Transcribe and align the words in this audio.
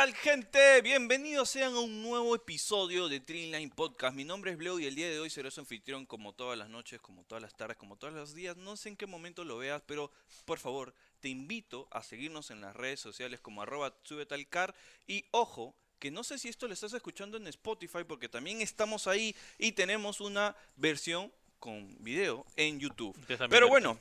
¿Qué 0.00 0.06
tal, 0.06 0.14
gente? 0.14 0.80
Bienvenidos 0.80 1.50
sean 1.50 1.74
a 1.74 1.80
un 1.80 2.02
nuevo 2.02 2.34
episodio 2.34 3.06
de 3.10 3.20
Dreamline 3.20 3.68
Podcast. 3.68 4.16
Mi 4.16 4.24
nombre 4.24 4.50
es 4.50 4.56
Bleu 4.56 4.80
y 4.80 4.86
el 4.86 4.94
día 4.94 5.10
de 5.10 5.20
hoy 5.20 5.28
seré 5.28 5.50
su 5.50 5.60
anfitrión 5.60 6.06
como 6.06 6.32
todas 6.32 6.56
las 6.56 6.70
noches, 6.70 7.02
como 7.02 7.22
todas 7.24 7.42
las 7.42 7.54
tardes, 7.54 7.76
como 7.76 7.96
todos 7.96 8.14
los 8.14 8.34
días. 8.34 8.56
No 8.56 8.78
sé 8.78 8.88
en 8.88 8.96
qué 8.96 9.04
momento 9.04 9.44
lo 9.44 9.58
veas, 9.58 9.82
pero 9.84 10.10
por 10.46 10.58
favor, 10.58 10.94
te 11.20 11.28
invito 11.28 11.86
a 11.90 12.02
seguirnos 12.02 12.50
en 12.50 12.62
las 12.62 12.74
redes 12.74 12.98
sociales 12.98 13.40
como 13.40 13.60
arroba 13.60 13.94
subetalcar. 14.02 14.74
Y 15.06 15.26
ojo, 15.32 15.74
que 15.98 16.10
no 16.10 16.24
sé 16.24 16.38
si 16.38 16.48
esto 16.48 16.66
lo 16.66 16.72
estás 16.72 16.94
escuchando 16.94 17.36
en 17.36 17.46
Spotify, 17.48 18.04
porque 18.08 18.30
también 18.30 18.62
estamos 18.62 19.06
ahí 19.06 19.36
y 19.58 19.72
tenemos 19.72 20.22
una 20.22 20.56
versión 20.76 21.30
con 21.58 21.94
video 22.02 22.46
en 22.56 22.80
YouTube. 22.80 23.14
Pero 23.50 23.68
bueno, 23.68 23.98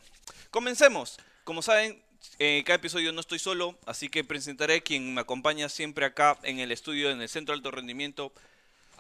comencemos. 0.49 1.20
Como 1.43 1.62
saben, 1.62 2.02
en 2.38 2.64
cada 2.64 2.78
episodio 2.78 3.12
no 3.12 3.22
estoy 3.22 3.40
solo, 3.40 3.78
así 3.86 4.09
que 4.09 4.23
presentaré 4.23 4.82
quien 4.82 5.14
me 5.14 5.22
acompaña 5.22 5.70
siempre 5.70 6.05
acá 6.05 6.38
en 6.44 6.60
el 6.60 6.72
estudio, 6.72 7.12
en 7.12 7.22
el 7.22 7.30
Centro 7.30 7.54
de 7.54 7.58
Alto 7.58 7.72
Rendimiento, 7.72 8.32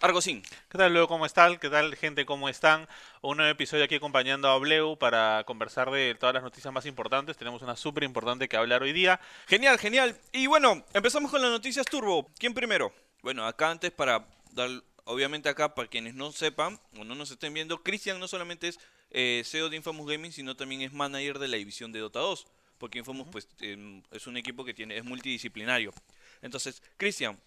Argosín. 0.01 0.41
¿Qué 0.69 0.77
tal, 0.77 0.93
luego 0.93 1.07
¿Cómo 1.07 1.25
están? 1.25 1.57
¿Qué 1.57 1.69
tal, 1.69 1.95
gente? 1.95 2.25
¿Cómo 2.25 2.47
están? 2.47 2.87
Un 3.21 3.37
nuevo 3.37 3.51
episodio 3.51 3.83
aquí 3.83 3.95
acompañando 3.95 4.47
a 4.47 4.57
Bleu 4.57 4.97
para 4.97 5.43
conversar 5.45 5.91
de 5.91 6.15
todas 6.15 6.33
las 6.33 6.43
noticias 6.43 6.73
más 6.73 6.85
importantes. 6.85 7.37
Tenemos 7.37 7.61
una 7.61 7.75
súper 7.75 8.03
importante 8.03 8.47
que 8.47 8.55
hablar 8.55 8.81
hoy 8.81 8.93
día. 8.93 9.19
Genial, 9.47 9.77
genial. 9.77 10.17
Y 10.31 10.47
bueno, 10.47 10.85
empezamos 10.93 11.31
con 11.31 11.41
las 11.41 11.51
noticias 11.51 11.85
turbo. 11.85 12.29
¿Quién 12.37 12.53
primero? 12.53 12.93
Bueno, 13.21 13.45
acá 13.45 13.71
antes 13.71 13.91
para 13.91 14.25
dar, 14.51 14.69
obviamente 15.03 15.49
acá 15.49 15.75
para 15.75 15.89
quienes 15.89 16.13
no 16.15 16.31
sepan 16.31 16.79
o 16.97 17.03
no 17.03 17.15
nos 17.15 17.31
estén 17.31 17.53
viendo, 17.53 17.83
Cristian 17.83 18.19
no 18.19 18.29
solamente 18.29 18.69
es 18.69 18.79
eh, 19.11 19.43
CEO 19.45 19.69
de 19.69 19.75
Infamous 19.75 20.09
Gaming, 20.09 20.31
sino 20.31 20.55
también 20.55 20.81
es 20.81 20.93
manager 20.93 21.39
de 21.39 21.49
la 21.49 21.57
división 21.57 21.91
de 21.91 21.99
Dota 21.99 22.19
2. 22.19 22.47
Porque 22.79 22.97
Infamous 22.97 23.27
pues, 23.31 23.47
em, 23.59 24.01
es 24.09 24.25
un 24.25 24.37
equipo 24.37 24.65
que 24.65 24.73
tiene 24.73 24.97
es 24.97 25.03
multidisciplinario. 25.03 25.93
Entonces, 26.41 26.81
Cristian, 26.97 27.37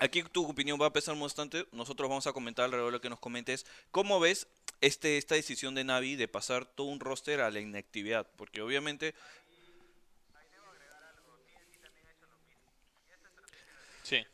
Aquí 0.00 0.22
tu 0.22 0.48
opinión 0.48 0.78
va 0.80 0.86
a 0.86 0.92
pesar 0.92 1.18
bastante. 1.18 1.66
Nosotros 1.72 2.08
vamos 2.08 2.26
a 2.28 2.32
comentar 2.32 2.64
alrededor 2.64 2.92
de 2.92 2.98
lo 2.98 3.00
que 3.00 3.10
nos 3.10 3.18
comentes. 3.18 3.66
¿Cómo 3.90 4.20
ves 4.20 4.46
este, 4.80 5.18
esta 5.18 5.34
decisión 5.34 5.74
de 5.74 5.82
Navi 5.82 6.14
de 6.14 6.28
pasar 6.28 6.66
todo 6.66 6.86
un 6.86 7.00
roster 7.00 7.40
a 7.40 7.50
la 7.50 7.58
inactividad? 7.58 8.24
Porque 8.36 8.62
obviamente... 8.62 9.16
Sí 14.04 14.24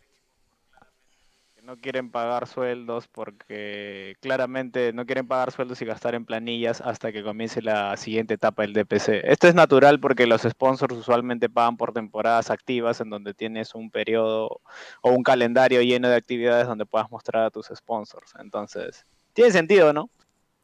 no 1.64 1.78
quieren 1.78 2.10
pagar 2.10 2.46
sueldos 2.46 3.08
porque 3.08 4.16
claramente 4.20 4.92
no 4.92 5.06
quieren 5.06 5.26
pagar 5.26 5.50
sueldos 5.50 5.80
y 5.80 5.86
gastar 5.86 6.14
en 6.14 6.26
planillas 6.26 6.82
hasta 6.82 7.10
que 7.10 7.22
comience 7.22 7.62
la 7.62 7.96
siguiente 7.96 8.34
etapa 8.34 8.62
del 8.62 8.74
DPC. 8.74 9.22
Esto 9.24 9.48
es 9.48 9.54
natural 9.54 9.98
porque 9.98 10.26
los 10.26 10.42
sponsors 10.42 10.94
usualmente 10.94 11.48
pagan 11.48 11.78
por 11.78 11.92
temporadas 11.92 12.50
activas 12.50 13.00
en 13.00 13.08
donde 13.08 13.32
tienes 13.32 13.74
un 13.74 13.90
periodo 13.90 14.60
o 15.00 15.10
un 15.10 15.22
calendario 15.22 15.80
lleno 15.80 16.08
de 16.08 16.16
actividades 16.16 16.66
donde 16.66 16.84
puedas 16.84 17.10
mostrar 17.10 17.44
a 17.44 17.50
tus 17.50 17.66
sponsors. 17.74 18.34
Entonces, 18.38 19.06
tiene 19.32 19.50
sentido, 19.50 19.92
¿no? 19.94 20.02
O 20.02 20.10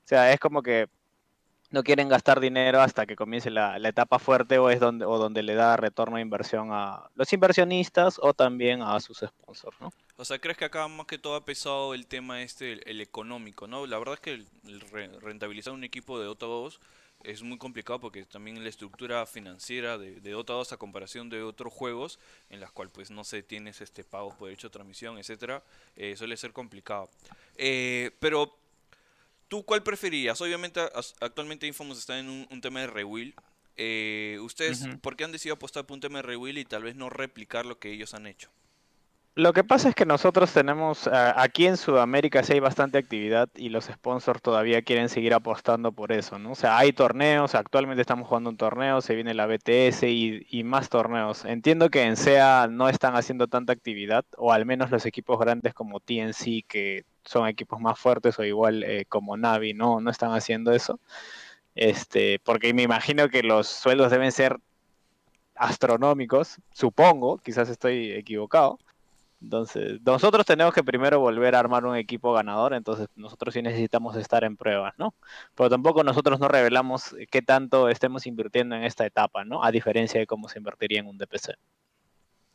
sea, 0.05 0.33
es 0.33 0.39
como 0.39 0.63
que 0.63 0.87
no 1.71 1.83
quieren 1.83 2.09
gastar 2.09 2.41
dinero 2.41 2.81
hasta 2.81 3.07
que 3.07 3.17
comience 3.17 3.49
la, 3.51 3.77
etapa 3.89 4.19
fuerte 4.19 4.59
o 4.59 4.71
es 4.71 4.81
donde, 4.81 5.05
o 5.05 5.19
donde 5.19 5.43
le 5.43 5.55
da 5.55 5.77
retorno 5.77 6.17
de 6.17 6.23
inversión 6.23 6.71
a 6.73 7.09
los 7.15 7.33
inversionistas 7.33 8.19
o 8.21 8.35
también 8.35 8.83
a 8.83 8.99
sus 9.01 9.19
sponsors, 9.19 9.81
¿no? 9.81 9.91
O 10.21 10.25
sea, 10.27 10.39
¿crees 10.39 10.59
que 10.59 10.67
acá 10.67 10.87
más 10.87 11.07
que 11.07 11.17
todo 11.17 11.35
ha 11.35 11.47
pesado 11.47 11.95
el 11.95 12.07
tema 12.07 12.43
este, 12.43 12.73
el, 12.91 13.01
económico, 13.01 13.67
¿no? 13.67 13.87
La 13.87 13.99
verdad 13.99 14.17
es 14.17 14.21
que 14.21 14.33
el, 14.33 14.81
rentabilizar 15.23 15.73
un 15.73 15.83
equipo 15.83 16.21
de 16.21 16.27
Dota 16.27 16.45
2 16.45 16.79
es 17.25 17.43
muy 17.43 17.57
complicado 17.57 18.01
porque 18.01 18.27
también 18.27 18.63
la 18.63 18.69
estructura 18.69 19.25
financiera 19.25 19.97
de, 19.97 20.21
Dota 20.21 20.53
2 20.53 20.75
a 20.75 20.77
comparación 20.77 21.31
de 21.31 21.43
otros 21.43 21.73
juegos 21.73 22.19
en 22.51 22.61
las 22.61 22.71
cuales 22.71 22.93
pues 22.93 23.11
no 23.11 23.25
se 23.25 23.43
tienes 23.43 23.81
este 23.81 24.05
pago 24.05 24.37
por 24.37 24.51
hecho 24.51 24.69
de 24.69 24.73
transmisión, 24.73 25.17
etcétera, 25.17 25.63
eh, 25.97 26.15
suele 26.19 26.37
ser 26.37 26.53
complicado. 26.53 27.09
Eh, 27.57 28.11
pero 28.21 28.55
¿Tú 29.49 29.65
cuál 29.65 29.83
preferías? 29.83 30.39
Obviamente 30.43 30.81
actualmente 31.21 31.67
Infamous 31.67 31.99
está 31.99 32.19
en 32.19 32.29
un, 32.29 32.61
tema 32.61 32.81
de 32.81 32.89
rewill. 32.89 33.35
Eh, 33.79 34.39
¿Ustedes 34.43 34.87
por 35.01 35.17
qué 35.17 35.25
han 35.25 35.33
decidido 35.33 35.55
apostar 35.55 35.87
por 35.87 35.95
un 35.95 36.01
tema 36.01 36.19
de 36.19 36.23
rewill 36.23 36.59
y 36.59 36.67
tal 36.67 36.83
vez 36.83 36.95
no 36.95 37.09
replicar 37.09 37.65
lo 37.65 37.79
que 37.79 37.91
ellos 37.91 38.13
han 38.13 38.27
hecho? 38.27 38.51
Lo 39.37 39.53
que 39.53 39.63
pasa 39.63 39.89
es 39.89 39.95
que 39.95 40.05
nosotros 40.07 40.53
tenemos, 40.53 41.09
aquí 41.09 41.67
en 41.67 41.77
Sudamérica 41.77 42.43
sí 42.43 42.55
hay 42.55 42.61
bastante 42.61 42.99
actividad 42.99 43.49
y 43.55 43.69
los 43.69 43.85
sponsors 43.85 44.43
todavía 44.43 44.83
quieren 44.83 45.09
seguir 45.09 45.35
apostando 45.35 45.93
por 45.93 46.11
eso, 46.11 46.39
¿no? 46.39 46.53
O 46.53 46.55
sea, 46.57 46.77
hay 46.79 46.93
torneos, 46.93 47.55
actualmente 47.55 48.01
estamos 48.03 48.27
jugando 48.27 48.51
un 48.51 48.57
torneo, 48.57 49.01
se 49.01 49.15
viene 49.15 49.33
la 49.33 49.47
BTS 49.47 50.03
y, 50.03 50.47
y, 50.51 50.65
más 50.65 50.89
torneos. 50.89 51.45
Entiendo 51.45 51.91
que 51.91 52.03
en 52.03 52.17
SEA 52.17 52.67
no 52.69 52.89
están 52.89 53.15
haciendo 53.15 53.47
tanta 53.47 53.73
actividad, 53.73 54.25
o 54.37 54.53
al 54.53 54.67
menos 54.67 54.91
los 54.91 55.07
equipos 55.07 55.39
grandes 55.39 55.75
como 55.75 56.01
TNC, 56.01 56.65
que 56.67 57.05
son 57.25 57.47
equipos 57.49 57.81
más 57.81 57.99
fuertes 57.99 58.39
o 58.39 58.45
igual 58.45 58.83
eh, 58.83 59.05
como 59.09 59.37
Navi, 59.37 59.75
no, 59.75 60.01
no 60.01 60.11
están 60.11 60.33
haciendo 60.33 60.73
eso. 60.73 60.99
Este, 61.75 62.41
porque 62.41 62.75
me 62.75 62.83
imagino 62.83 63.29
que 63.29 63.43
los 63.43 63.69
sueldos 63.69 64.11
deben 64.11 64.33
ser 64.33 64.59
astronómicos, 65.55 66.57
supongo, 66.73 67.39
quizás 67.39 67.69
estoy 67.69 68.13
equivocado. 68.13 68.79
Entonces, 69.43 70.01
nosotros 70.05 70.45
tenemos 70.45 70.75
que 70.75 70.85
primero 70.85 71.19
volver 71.21 71.55
a 71.55 71.61
armar 71.61 71.87
un 71.87 71.97
equipo 71.97 72.33
ganador, 72.35 72.75
entonces 72.75 73.09
nosotros 73.17 73.55
sí 73.55 73.63
necesitamos 73.63 74.17
estar 74.17 74.45
en 74.45 74.57
pruebas, 74.57 74.95
¿no? 74.99 75.15
Pero 75.55 75.71
tampoco 75.71 76.05
nosotros 76.05 76.39
no 76.41 76.49
revelamos 76.49 77.15
qué 77.31 77.41
tanto 77.43 77.89
estemos 77.89 78.27
invirtiendo 78.27 78.77
en 78.77 78.85
esta 78.85 79.07
etapa, 79.07 79.45
¿no? 79.45 79.65
A 79.65 79.71
diferencia 79.73 80.21
de 80.21 80.27
cómo 80.27 80.49
se 80.49 80.59
invertiría 80.59 81.01
en 81.01 81.07
un 81.07 81.17
DPC. 81.19 81.55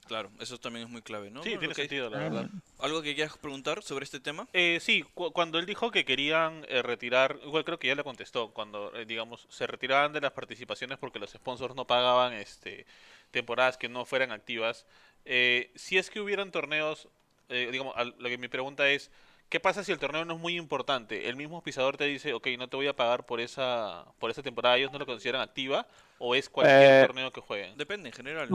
Claro, 0.08 0.30
eso 0.40 0.60
también 0.60 0.86
es 0.86 0.92
muy 0.92 1.02
clave, 1.02 1.32
¿no? 1.32 1.42
Sí, 1.42 1.58
tiene 1.58 1.74
sentido, 1.74 2.10
la 2.12 2.20
verdad. 2.20 2.50
¿Algo 2.80 3.02
que 3.02 3.16
quieras 3.16 3.38
preguntar 3.38 3.82
sobre 3.82 4.06
este 4.06 4.20
tema? 4.20 4.48
Eh, 4.54 4.78
sí, 4.80 5.04
cuando 5.14 5.58
él 5.58 5.66
dijo 5.66 5.90
que 5.90 6.06
querían 6.06 6.64
eh, 6.70 6.84
retirar, 6.84 7.40
igual 7.44 7.66
creo 7.66 7.80
que 7.80 7.88
ya 7.88 7.96
le 7.96 8.04
contestó, 8.04 8.52
cuando, 8.52 8.96
eh, 8.96 9.06
digamos, 9.06 9.48
se 9.50 9.66
retiraban 9.66 10.14
de 10.14 10.22
las 10.22 10.32
participaciones 10.32 11.00
porque 11.00 11.18
los 11.18 11.32
sponsors 11.32 11.76
no 11.76 11.88
pagaban 11.88 12.34
este 12.34 12.86
temporadas 13.32 13.78
que 13.78 13.90
no 13.90 14.06
fueran 14.06 14.32
activas, 14.32 14.86
eh, 15.26 15.72
si 15.76 15.98
es 15.98 16.12
que 16.12 16.22
hubieran 16.22 16.52
torneos, 16.52 17.10
digamos, 17.50 17.96
lo 18.18 18.30
que 18.30 18.38
mi 18.38 18.48
pregunta 18.48 18.88
es, 18.90 19.12
¿qué 19.50 19.60
pasa 19.60 19.84
si 19.84 19.92
el 19.92 20.00
torneo 20.00 20.24
no 20.24 20.36
es 20.36 20.40
muy 20.40 20.56
importante? 20.56 21.28
El 21.28 21.36
mismo 21.36 21.62
pisador 21.62 21.98
te 21.98 22.06
dice, 22.06 22.34
ok, 22.34 22.48
no 22.58 22.70
te 22.70 22.78
voy 22.78 22.88
a 22.88 22.96
pagar 22.96 23.26
por 23.26 23.42
esa, 23.42 24.06
por 24.20 24.30
esa 24.30 24.44
temporada, 24.44 24.78
ellos 24.78 24.92
no 24.92 25.00
lo 25.00 25.06
consideran 25.06 25.42
activa, 25.42 25.88
o 26.20 26.36
es 26.36 26.48
cualquier 26.48 27.08
torneo 27.08 27.32
que 27.32 27.42
jueguen? 27.42 27.76
Depende, 27.76 28.10
en 28.10 28.14
general. 28.14 28.48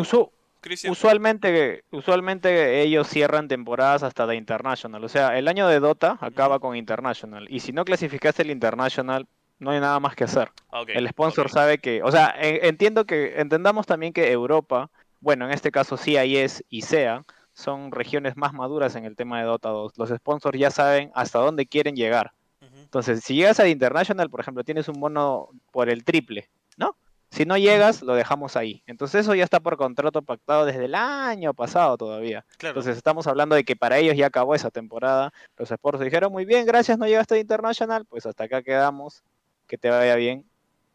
Usualmente, 0.91 1.85
usualmente 1.91 2.83
ellos 2.83 3.09
cierran 3.09 3.49
temporadas 3.49 4.03
hasta 4.03 4.27
de 4.27 4.37
International. 4.37 5.03
O 5.03 5.09
sea, 5.09 5.39
el 5.39 5.49
año 5.49 5.67
de 5.69 5.81
Dota 5.81 6.19
acaba 6.21 6.59
con 6.59 6.77
International. 6.77 7.47
Y 7.49 7.61
si 7.61 7.73
no 7.73 7.85
clasificaste 7.85 8.43
el 8.43 8.51
International, 8.51 9.27
no 9.59 9.71
hay 9.71 9.81
nada 9.81 10.01
más 10.01 10.15
que 10.15 10.25
hacer. 10.25 10.51
Ah, 10.71 10.85
el 10.87 11.09
sponsor 11.09 11.51
sabe 11.51 11.79
que. 11.79 12.03
O 12.03 12.11
sea, 12.11 12.35
entiendo 12.39 13.05
que. 13.05 13.41
Entendamos 13.41 13.87
también 13.87 14.13
que 14.13 14.31
Europa, 14.31 14.91
bueno, 15.21 15.47
en 15.47 15.53
este 15.53 15.71
caso 15.71 15.97
CIS 15.97 16.65
y 16.69 16.83
SEA, 16.83 17.25
son 17.53 17.93
regiones 17.93 18.37
más 18.37 18.53
maduras 18.53 18.97
en 18.97 19.05
el 19.05 19.17
tema 19.17 19.39
de 19.39 19.45
Dota 19.45 19.69
2. 19.69 19.93
Los 19.97 20.11
sponsors 20.11 20.59
ya 20.59 20.71
saben 20.71 21.11
hasta 21.15 21.39
dónde 21.39 21.67
quieren 21.67 21.95
llegar. 21.95 22.33
Entonces, 22.61 23.23
si 23.23 23.37
llegas 23.37 23.61
a 23.61 23.69
International, 23.69 24.29
por 24.31 24.41
ejemplo, 24.41 24.65
tienes 24.65 24.89
un 24.89 24.99
bono 24.99 25.51
por 25.71 25.89
el 25.89 26.05
triple, 26.05 26.49
¿no? 26.77 26.97
Si 27.31 27.45
no 27.45 27.57
llegas, 27.57 28.03
lo 28.03 28.15
dejamos 28.15 28.57
ahí. 28.57 28.83
Entonces 28.87 29.21
eso 29.23 29.35
ya 29.35 29.45
está 29.45 29.61
por 29.61 29.77
contrato 29.77 30.23
pactado 30.23 30.67
desde 30.67 30.87
el 30.87 30.95
año 30.97 31.55
pasado 31.55 31.97
todavía. 31.97 32.45
Entonces 32.61 32.97
estamos 32.97 33.27
hablando 33.29 33.55
de 33.55 33.65
que 33.65 33.77
para 33.77 33.99
ellos 33.99 34.17
ya 34.17 34.27
acabó 34.27 34.55
esa 34.55 34.71
temporada. 34.71 35.33
Los 35.57 35.71
Sports 35.71 36.01
dijeron, 36.01 36.33
muy 36.33 36.45
bien, 36.45 36.67
gracias, 36.67 36.99
no 36.99 37.07
llegaste 37.07 37.37
a 37.37 37.39
International, 37.39 38.05
pues 38.07 38.27
hasta 38.27 38.45
acá 38.45 38.63
quedamos, 38.63 39.23
que 39.69 39.79
te 39.79 39.91
vaya 39.91 40.17
bien. 40.17 40.50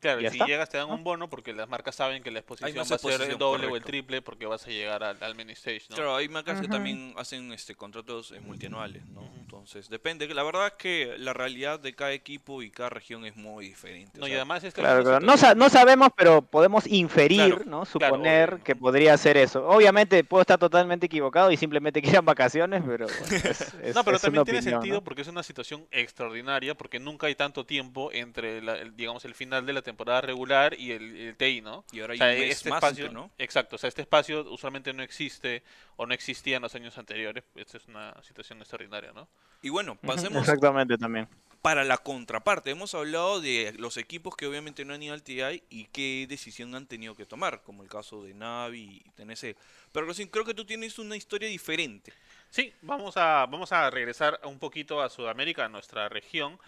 Claro, 0.05 0.21
y 0.21 0.29
si 0.29 0.37
llegas 0.45 0.69
te 0.69 0.77
dan 0.77 0.91
un 0.91 1.03
bono 1.03 1.27
porque 1.27 1.51
las 1.51 1.67
marcas 1.67 1.95
saben 1.95 2.21
que 2.21 2.29
la 2.29 2.37
exposición 2.37 2.77
va 2.77 2.95
a 2.95 2.99
ser 2.99 3.21
el 3.23 3.37
doble 3.39 3.65
o 3.65 3.75
el 3.75 3.81
triple 3.81 4.21
porque 4.21 4.45
vas 4.45 4.63
a 4.67 4.69
llegar 4.69 5.03
al, 5.03 5.17
al 5.19 5.33
mini 5.33 5.53
stage, 5.53 5.81
¿no? 5.89 5.95
Claro, 5.95 6.15
hay 6.15 6.29
marcas 6.29 6.61
que 6.61 6.67
también 6.67 7.15
hacen 7.17 7.51
este 7.51 7.73
contratos 7.73 8.31
eh, 8.31 8.39
multianuales, 8.39 9.03
¿no? 9.07 9.23
Entonces, 9.39 9.89
depende. 9.89 10.27
La 10.27 10.43
verdad 10.43 10.67
es 10.67 10.73
que 10.73 11.15
la 11.17 11.33
realidad 11.33 11.79
de 11.79 11.95
cada 11.95 12.11
equipo 12.11 12.61
y 12.61 12.69
cada 12.69 12.89
región 12.89 13.25
es 13.25 13.35
muy 13.35 13.65
diferente. 13.65 14.19
No, 14.19 14.27
y 14.27 14.33
además 14.33 14.63
claro, 14.75 15.19
No, 15.19 15.35
no, 15.55 15.69
sabemos, 15.69 16.09
pero 16.15 16.43
podemos 16.43 16.85
inferir, 16.85 17.65
¿no? 17.65 17.85
Suponer 17.85 18.59
que 18.63 18.75
podría 18.75 19.17
ser 19.17 19.37
eso. 19.37 19.67
Obviamente 19.67 20.23
puedo 20.23 20.41
estar 20.41 20.59
totalmente 20.59 21.07
equivocado 21.07 21.49
y 21.51 21.57
simplemente 21.57 21.99
quieran 22.03 22.25
vacaciones, 22.25 22.83
pero... 22.85 23.07
no, 23.95 24.03
pero 24.03 24.19
también 24.19 24.43
tiene 24.43 24.61
sentido 24.61 25.03
porque 25.03 25.23
es 25.23 25.27
una 25.27 25.41
situación 25.41 25.87
extraordinaria 25.89 26.75
porque 26.75 26.99
nunca 26.99 27.25
hay 27.25 27.33
tanto 27.33 27.65
tiempo 27.65 28.11
entre, 28.11 28.61
digamos, 28.91 29.25
el 29.25 29.33
final 29.33 29.65
de 29.65 29.73
la 29.73 29.81
temporada 29.81 29.94
temporada 29.95 30.21
regular 30.21 30.77
y 30.77 30.92
el, 30.92 31.36
TI, 31.38 31.62
¿no? 31.62 31.86
Y 31.94 32.01
ahora 32.01 32.15
hay 32.19 32.44
este 32.44 32.69
espacio, 32.69 33.12
¿no? 33.12 33.31
Exacto, 33.38 33.77
o 33.77 33.80
sea, 33.80 33.88
este 33.88 34.01
espacio 34.01 34.42
usualmente 34.51 34.92
no 34.94 35.01
existe 35.01 35.63
o 35.95 36.06
no 36.06 36.13
existía 36.13 36.57
en 36.57 36.63
los 36.63 36.75
años 36.75 36.97
anteriores. 36.97 37.45
Esta 37.56 37.77
es 37.77 37.88
una 37.88 38.13
situación 38.21 38.59
extraordinaria, 38.59 39.13
¿no? 39.13 39.27
Y 39.62 39.69
bueno, 39.69 39.95
pasemos. 39.95 40.42
Exactamente 40.42 40.97
también. 40.97 41.27
Para 41.65 41.83
la 41.83 41.97
contraparte. 41.97 42.69
Hemos 42.69 42.94
hablado 42.94 43.41
de 43.41 43.73
los 43.79 43.97
equipos 43.97 44.35
que 44.35 44.45
obviamente 44.45 44.85
no 44.85 44.94
han 44.94 45.01
ido 45.01 45.15
al 45.15 45.23
TI 45.23 45.63
y 45.71 45.85
qué 45.85 46.27
decisión 46.29 46.75
han 46.75 46.85
tenido 46.85 47.15
que 47.15 47.25
tomar, 47.25 47.63
como 47.63 47.81
el 47.81 47.89
caso 47.89 48.21
de 48.21 48.35
Navi 48.35 49.01
y 49.03 49.09
TNC. 49.15 49.57
Pero 49.91 50.06
Rocín, 50.06 50.27
creo 50.27 50.45
que 50.45 50.53
tú 50.53 50.63
tienes 50.63 51.00
una 51.00 51.15
historia 51.15 51.50
diferente. 51.50 52.13
Sí, 52.51 52.71
vamos 52.83 53.17
a, 53.17 53.47
vamos 53.47 53.71
a 53.71 53.89
regresar 53.89 54.39
un 54.44 54.59
poquito 54.59 55.01
a 55.01 55.09
Sudamérica, 55.09 55.65
a 55.65 55.67
nuestra 55.67 56.07
región. 56.07 56.59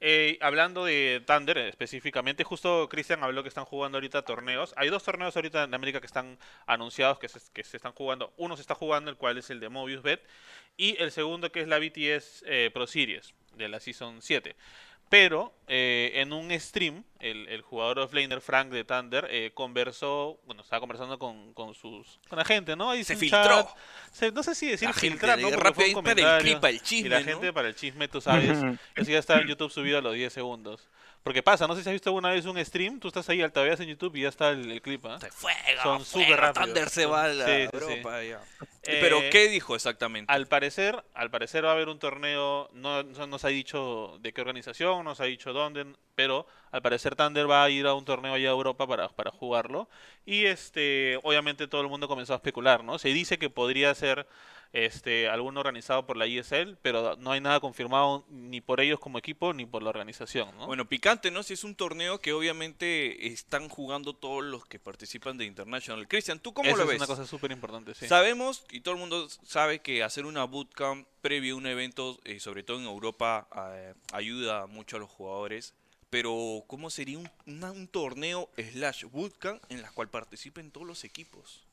Eh, 0.00 0.38
hablando 0.40 0.86
de 0.86 1.22
Thunder 1.26 1.58
específicamente, 1.58 2.42
justo 2.42 2.88
Cristian 2.88 3.22
habló 3.24 3.42
que 3.42 3.50
están 3.50 3.66
jugando 3.66 3.98
ahorita 3.98 4.22
torneos. 4.22 4.72
Hay 4.78 4.88
dos 4.88 5.04
torneos 5.04 5.36
ahorita 5.36 5.64
en 5.64 5.74
América 5.74 6.00
que 6.00 6.06
están 6.06 6.38
anunciados 6.64 7.18
que 7.18 7.28
se, 7.28 7.40
que 7.52 7.62
se 7.62 7.76
están 7.76 7.92
jugando. 7.92 8.32
Uno 8.38 8.56
se 8.56 8.62
está 8.62 8.74
jugando, 8.74 9.10
el 9.10 9.18
cual 9.18 9.36
es 9.36 9.50
el 9.50 9.60
de 9.60 9.68
Mobius 9.68 10.00
Bet, 10.00 10.26
y 10.78 10.96
el 11.02 11.12
segundo 11.12 11.52
que 11.52 11.60
es 11.60 11.68
la 11.68 11.78
BTS 11.78 12.44
eh, 12.46 12.70
Pro 12.72 12.86
Series 12.86 13.34
de 13.56 13.68
la 13.68 13.80
Season 13.80 14.20
7. 14.22 14.54
Pero 15.08 15.54
eh, 15.68 16.10
en 16.16 16.32
un 16.32 16.50
stream, 16.58 17.04
el, 17.20 17.46
el 17.46 17.62
jugador 17.62 18.00
offlaner 18.00 18.40
Frank 18.40 18.70
de 18.70 18.82
Thunder 18.82 19.28
eh, 19.30 19.52
conversó, 19.54 20.40
bueno, 20.46 20.62
estaba 20.62 20.80
conversando 20.80 21.16
con, 21.16 21.54
con 21.54 21.74
sus 21.76 22.18
con 22.28 22.38
la 22.38 22.44
gente, 22.44 22.74
¿no? 22.74 22.90
Ahí 22.90 23.04
Se 23.04 23.14
filtró. 23.16 23.40
chat, 23.44 23.68
se- 24.10 24.32
no 24.32 24.42
sé 24.42 24.56
si 24.56 24.66
decir 24.68 24.92
filtrar, 24.92 25.38
¿no? 25.38 25.48
Porque 25.50 25.62
rápido 25.62 25.74
fue 25.74 25.84
un 26.00 26.08
ahí 26.08 26.14
para 26.16 26.36
el 26.38 26.42
clip, 26.42 26.58
para 26.60 26.70
el 26.70 26.76
y 26.76 26.80
chisme, 26.80 27.08
la 27.08 27.20
¿no? 27.20 27.24
gente 27.24 27.52
para 27.52 27.68
el 27.68 27.76
chisme, 27.76 28.08
tú 28.08 28.20
sabes. 28.20 28.50
Eso 28.96 29.10
ya 29.12 29.18
está 29.20 29.38
en 29.40 29.46
YouTube 29.46 29.70
subido 29.70 29.98
a 29.98 30.00
los 30.02 30.12
10 30.14 30.32
segundos. 30.32 30.88
Porque 31.26 31.42
pasa, 31.42 31.66
no 31.66 31.74
sé 31.74 31.82
si 31.82 31.88
has 31.88 31.92
visto 31.92 32.08
alguna 32.10 32.30
vez 32.30 32.46
un 32.46 32.64
stream, 32.64 33.00
tú 33.00 33.08
estás 33.08 33.28
ahí, 33.28 33.42
altavoz 33.42 33.80
en 33.80 33.88
YouTube 33.88 34.14
y 34.14 34.20
ya 34.20 34.28
está 34.28 34.50
el, 34.50 34.70
el 34.70 34.80
clip, 34.80 35.04
¿ah? 35.06 35.18
Se 35.20 35.28
fuega, 35.32 35.82
Son 35.82 36.04
súper 36.04 36.38
rápidos. 36.38 36.66
Thunder 36.68 36.88
se 36.88 37.04
va 37.04 37.24
a 37.24 37.28
la 37.30 37.44
Sí, 37.44 37.50
sí, 37.50 37.68
sí. 37.72 37.76
Europa, 37.76 38.22
ya. 38.22 38.40
Eh, 38.84 38.98
Pero, 39.00 39.18
¿qué 39.32 39.48
dijo 39.48 39.74
exactamente? 39.74 40.32
Al 40.32 40.46
parecer, 40.46 41.04
al 41.14 41.28
parecer 41.32 41.64
va 41.64 41.70
a 41.70 41.72
haber 41.72 41.88
un 41.88 41.98
torneo, 41.98 42.70
no, 42.74 43.02
no 43.02 43.26
nos 43.26 43.44
ha 43.44 43.48
dicho 43.48 44.18
de 44.20 44.32
qué 44.32 44.40
organización, 44.40 44.98
no 44.98 45.02
nos 45.02 45.20
ha 45.20 45.24
dicho 45.24 45.52
dónde, 45.52 45.84
pero 46.14 46.46
al 46.70 46.80
parecer 46.80 47.16
Thunder 47.16 47.50
va 47.50 47.64
a 47.64 47.70
ir 47.70 47.88
a 47.88 47.94
un 47.94 48.04
torneo 48.04 48.34
allá 48.34 48.50
a 48.50 48.52
Europa 48.52 48.86
para, 48.86 49.08
para 49.08 49.32
jugarlo. 49.32 49.88
Y 50.26 50.44
este, 50.44 51.18
obviamente 51.24 51.66
todo 51.66 51.80
el 51.80 51.88
mundo 51.88 52.06
comenzó 52.06 52.34
a 52.34 52.36
especular, 52.36 52.84
¿no? 52.84 53.00
Se 53.00 53.08
dice 53.08 53.36
que 53.36 53.50
podría 53.50 53.92
ser 53.96 54.28
este 54.72 55.28
alguno 55.28 55.60
organizado 55.60 56.06
por 56.06 56.16
la 56.16 56.26
ISL, 56.26 56.76
pero 56.82 57.16
no 57.16 57.32
hay 57.32 57.40
nada 57.40 57.60
confirmado 57.60 58.24
ni 58.28 58.60
por 58.60 58.80
ellos 58.80 58.98
como 59.00 59.18
equipo 59.18 59.52
ni 59.54 59.64
por 59.66 59.82
la 59.82 59.90
organización, 59.90 60.56
¿no? 60.56 60.66
Bueno, 60.66 60.88
picante, 60.88 61.30
¿no? 61.30 61.42
Si 61.42 61.54
es 61.54 61.64
un 61.64 61.74
torneo 61.74 62.20
que 62.20 62.32
obviamente 62.32 63.26
están 63.28 63.68
jugando 63.68 64.12
todos 64.14 64.44
los 64.44 64.66
que 64.66 64.78
participan 64.78 65.38
de 65.38 65.44
International. 65.46 66.06
Cristian, 66.08 66.38
¿tú 66.40 66.52
cómo 66.52 66.68
Eso 66.68 66.76
lo 66.78 66.82
es 66.84 66.88
ves? 66.90 66.98
una 66.98 67.06
cosa 67.06 67.26
súper 67.26 67.52
importante, 67.52 67.94
sí. 67.94 68.06
Sabemos, 68.06 68.64
y 68.70 68.80
todo 68.80 68.94
el 68.94 69.00
mundo 69.00 69.28
sabe 69.44 69.78
que 69.80 70.02
hacer 70.02 70.26
una 70.26 70.44
bootcamp 70.44 71.06
previo 71.22 71.54
a 71.54 71.58
un 71.58 71.66
evento, 71.66 72.18
eh, 72.24 72.38
sobre 72.40 72.62
todo 72.62 72.78
en 72.78 72.84
Europa, 72.84 73.48
eh, 73.72 73.94
ayuda 74.12 74.66
mucho 74.66 74.96
a 74.96 75.00
los 75.00 75.10
jugadores. 75.10 75.74
Pero, 76.08 76.62
¿cómo 76.68 76.88
sería 76.88 77.18
un, 77.18 77.28
una- 77.46 77.72
un 77.72 77.88
torneo 77.88 78.48
slash 78.56 79.04
bootcamp 79.06 79.60
en 79.70 79.82
la 79.82 79.90
cual 79.90 80.08
participen 80.08 80.70
todos 80.70 80.86
los 80.86 81.02
equipos? 81.04 81.64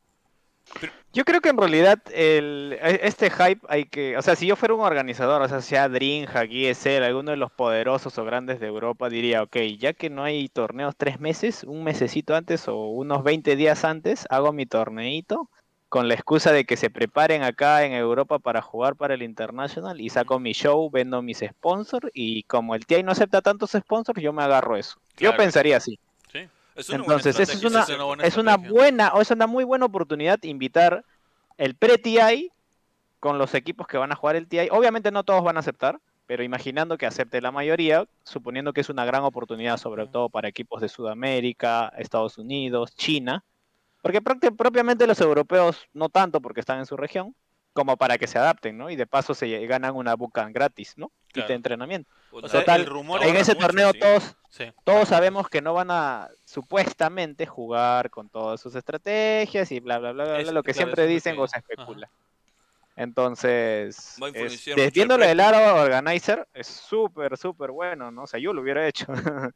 Yo 1.13 1.25
creo 1.25 1.41
que 1.41 1.49
en 1.49 1.57
realidad 1.57 1.99
el, 2.11 2.77
e- 2.81 3.01
este 3.03 3.29
hype 3.29 3.61
hay 3.69 3.85
que, 3.85 4.17
o 4.17 4.21
sea, 4.21 4.35
si 4.35 4.47
yo 4.47 4.55
fuera 4.55 4.73
un 4.73 4.81
organizador, 4.81 5.41
o 5.43 5.47
sea, 5.47 5.61
sea 5.61 5.87
Dreamhack, 5.87 6.49
ESL, 6.51 7.05
alguno 7.05 7.31
de 7.31 7.37
los 7.37 7.51
poderosos 7.51 8.17
o 8.17 8.25
grandes 8.25 8.59
de 8.59 8.67
Europa, 8.67 9.09
diría, 9.09 9.43
ok, 9.43 9.57
ya 9.77 9.93
que 9.93 10.09
no 10.09 10.23
hay 10.23 10.49
torneos 10.49 10.95
tres 10.97 11.19
meses, 11.19 11.63
un 11.65 11.83
mesecito 11.83 12.35
antes 12.35 12.67
o 12.67 12.87
unos 12.87 13.23
20 13.23 13.55
días 13.55 13.85
antes, 13.85 14.25
hago 14.31 14.53
mi 14.53 14.65
torneito 14.65 15.49
con 15.87 16.07
la 16.07 16.15
excusa 16.15 16.51
de 16.51 16.65
que 16.65 16.75
se 16.77 16.89
preparen 16.89 17.43
acá 17.43 17.85
en 17.85 17.93
Europa 17.93 18.39
para 18.39 18.63
jugar 18.63 18.95
para 18.95 19.13
el 19.13 19.21
International 19.21 20.01
y 20.01 20.09
saco 20.09 20.39
mi 20.39 20.53
show, 20.53 20.89
vendo 20.89 21.21
mis 21.21 21.43
sponsors 21.47 22.09
y 22.15 22.41
como 22.43 22.73
el 22.73 22.87
TI 22.87 23.03
no 23.03 23.11
acepta 23.11 23.43
tantos 23.43 23.71
sponsors, 23.71 24.19
yo 24.19 24.33
me 24.33 24.41
agarro 24.41 24.75
eso. 24.75 24.95
Yo 25.19 25.35
pensaría 25.35 25.77
así. 25.77 25.99
Es 26.75 26.89
una 26.89 26.99
buena 26.99 27.13
Entonces, 27.15 27.39
eso 27.39 27.53
es 27.53 27.63
una, 27.63 27.83
es 27.83 27.89
una 27.89 28.03
buena 28.03 28.23
es 28.23 28.37
una 28.37 28.51
estrategia. 28.51 28.71
buena, 28.71 29.13
o 29.13 29.21
es 29.21 29.31
una 29.31 29.47
muy 29.47 29.63
buena 29.63 29.85
oportunidad 29.85 30.41
invitar 30.43 31.05
el 31.57 31.75
pre-TI 31.75 32.51
con 33.19 33.37
los 33.37 33.53
equipos 33.53 33.87
que 33.87 33.97
van 33.97 34.11
a 34.11 34.15
jugar 34.15 34.35
el 34.35 34.47
TI. 34.47 34.69
Obviamente 34.71 35.11
no 35.11 35.23
todos 35.23 35.43
van 35.43 35.57
a 35.57 35.61
aceptar, 35.61 35.99
pero 36.25 36.43
imaginando 36.43 36.97
que 36.97 37.05
acepte 37.05 37.41
la 37.41 37.51
mayoría, 37.51 38.05
suponiendo 38.23 38.73
que 38.73 38.81
es 38.81 38.89
una 38.89 39.05
gran 39.05 39.23
oportunidad, 39.23 39.77
sobre 39.77 40.07
todo 40.07 40.29
para 40.29 40.47
equipos 40.47 40.81
de 40.81 40.89
Sudamérica, 40.89 41.93
Estados 41.97 42.37
Unidos, 42.37 42.95
China, 42.95 43.43
porque 44.01 44.21
propiamente 44.21 45.07
los 45.07 45.21
europeos 45.21 45.87
no 45.93 46.09
tanto 46.09 46.41
porque 46.41 46.59
están 46.59 46.79
en 46.79 46.85
su 46.85 46.97
región, 46.97 47.35
como 47.73 47.97
para 47.97 48.17
que 48.17 48.27
se 48.27 48.37
adapten, 48.37 48.77
¿no? 48.77 48.89
Y 48.89 48.95
de 48.95 49.07
paso 49.07 49.33
se 49.33 49.65
ganan 49.65 49.95
una 49.95 50.15
bootcamp 50.15 50.53
gratis, 50.53 50.93
¿no? 50.97 51.11
Y 51.33 51.41
de 51.41 51.53
entrenamiento. 51.53 52.09
Sea, 52.41 52.59
Total, 52.62 52.81
el 52.81 52.88
rumor 52.88 53.24
En 53.24 53.35
ese 53.35 53.53
mucho, 53.56 53.68
torneo 53.68 53.91
sí. 53.94 54.00
todos 54.00 54.35
Sí. 54.50 54.65
todos 54.83 55.07
sabemos 55.09 55.50
que 55.50 55.62
no 55.62 55.74
van 55.74 55.89
a 55.91 56.30
supuestamente 56.45 57.45
jugar 57.47 58.09
con 58.12 58.30
todas 58.30 58.59
sus 58.62 58.75
estrategias 58.75 59.71
y 59.71 59.80
bla 59.80 59.97
bla 60.00 60.12
bla 60.12 60.24
bla, 60.25 60.38
Es- 60.39 60.44
bla, 60.45 60.51
lo 60.53 60.63
que 60.63 60.74
claro, 60.74 60.85
siempre 60.88 61.03
eso 61.06 61.09
dicen 61.12 61.39
o 61.39 61.47
se 61.47 61.57
especula. 61.59 62.09
Entonces, 62.95 63.97
es- 63.97 64.18
influenciar 64.19 64.75
des- 64.75 64.85
mucho 64.85 64.88
el 64.88 64.91
viéndolo 64.91 65.25
del 65.25 65.38
lado 65.38 65.81
organizer 65.81 66.47
es 66.53 66.68
súper 66.68 67.38
súper 67.38 67.71
bueno, 67.71 68.12
¿no? 68.12 68.24
O 68.24 68.27
sea, 68.27 68.39
yo 68.39 68.53
lo 68.53 68.62
hubiera 68.62 68.88
hecho. 68.88 69.06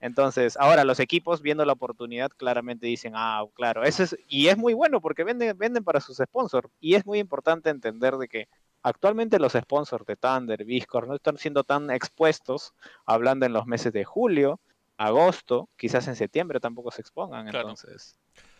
Entonces, 0.00 0.56
ahora 0.56 0.82
los 0.82 0.98
equipos 0.98 1.42
viendo 1.42 1.64
la 1.64 1.74
oportunidad 1.74 2.28
claramente 2.36 2.86
dicen, 2.88 3.12
ah, 3.14 3.44
claro, 3.54 3.84
eso 3.84 4.02
es 4.02 4.16
y 4.26 4.48
es 4.48 4.56
muy 4.58 4.74
bueno 4.74 5.00
porque 5.00 5.22
venden 5.22 5.56
venden 5.56 5.84
para 5.84 6.00
sus 6.00 6.16
sponsors 6.16 6.68
y 6.80 6.96
es 6.96 7.06
muy 7.06 7.20
importante 7.20 7.70
entender 7.70 8.16
de 8.16 8.26
que 8.26 8.48
actualmente 8.82 9.38
los 9.38 9.52
sponsors 9.52 10.06
de 10.06 10.16
Thunder, 10.16 10.64
Discord 10.64 11.08
no 11.08 11.14
están 11.14 11.38
siendo 11.38 11.64
tan 11.64 11.90
expuestos 11.90 12.74
hablando 13.06 13.46
en 13.46 13.52
los 13.52 13.66
meses 13.66 13.92
de 13.92 14.04
julio, 14.04 14.60
agosto, 14.96 15.68
quizás 15.76 16.06
en 16.08 16.16
septiembre 16.16 16.60
tampoco 16.60 16.90
se 16.90 17.00
expongan, 17.00 17.48
Claro. 17.48 17.70
entonces 17.70 18.18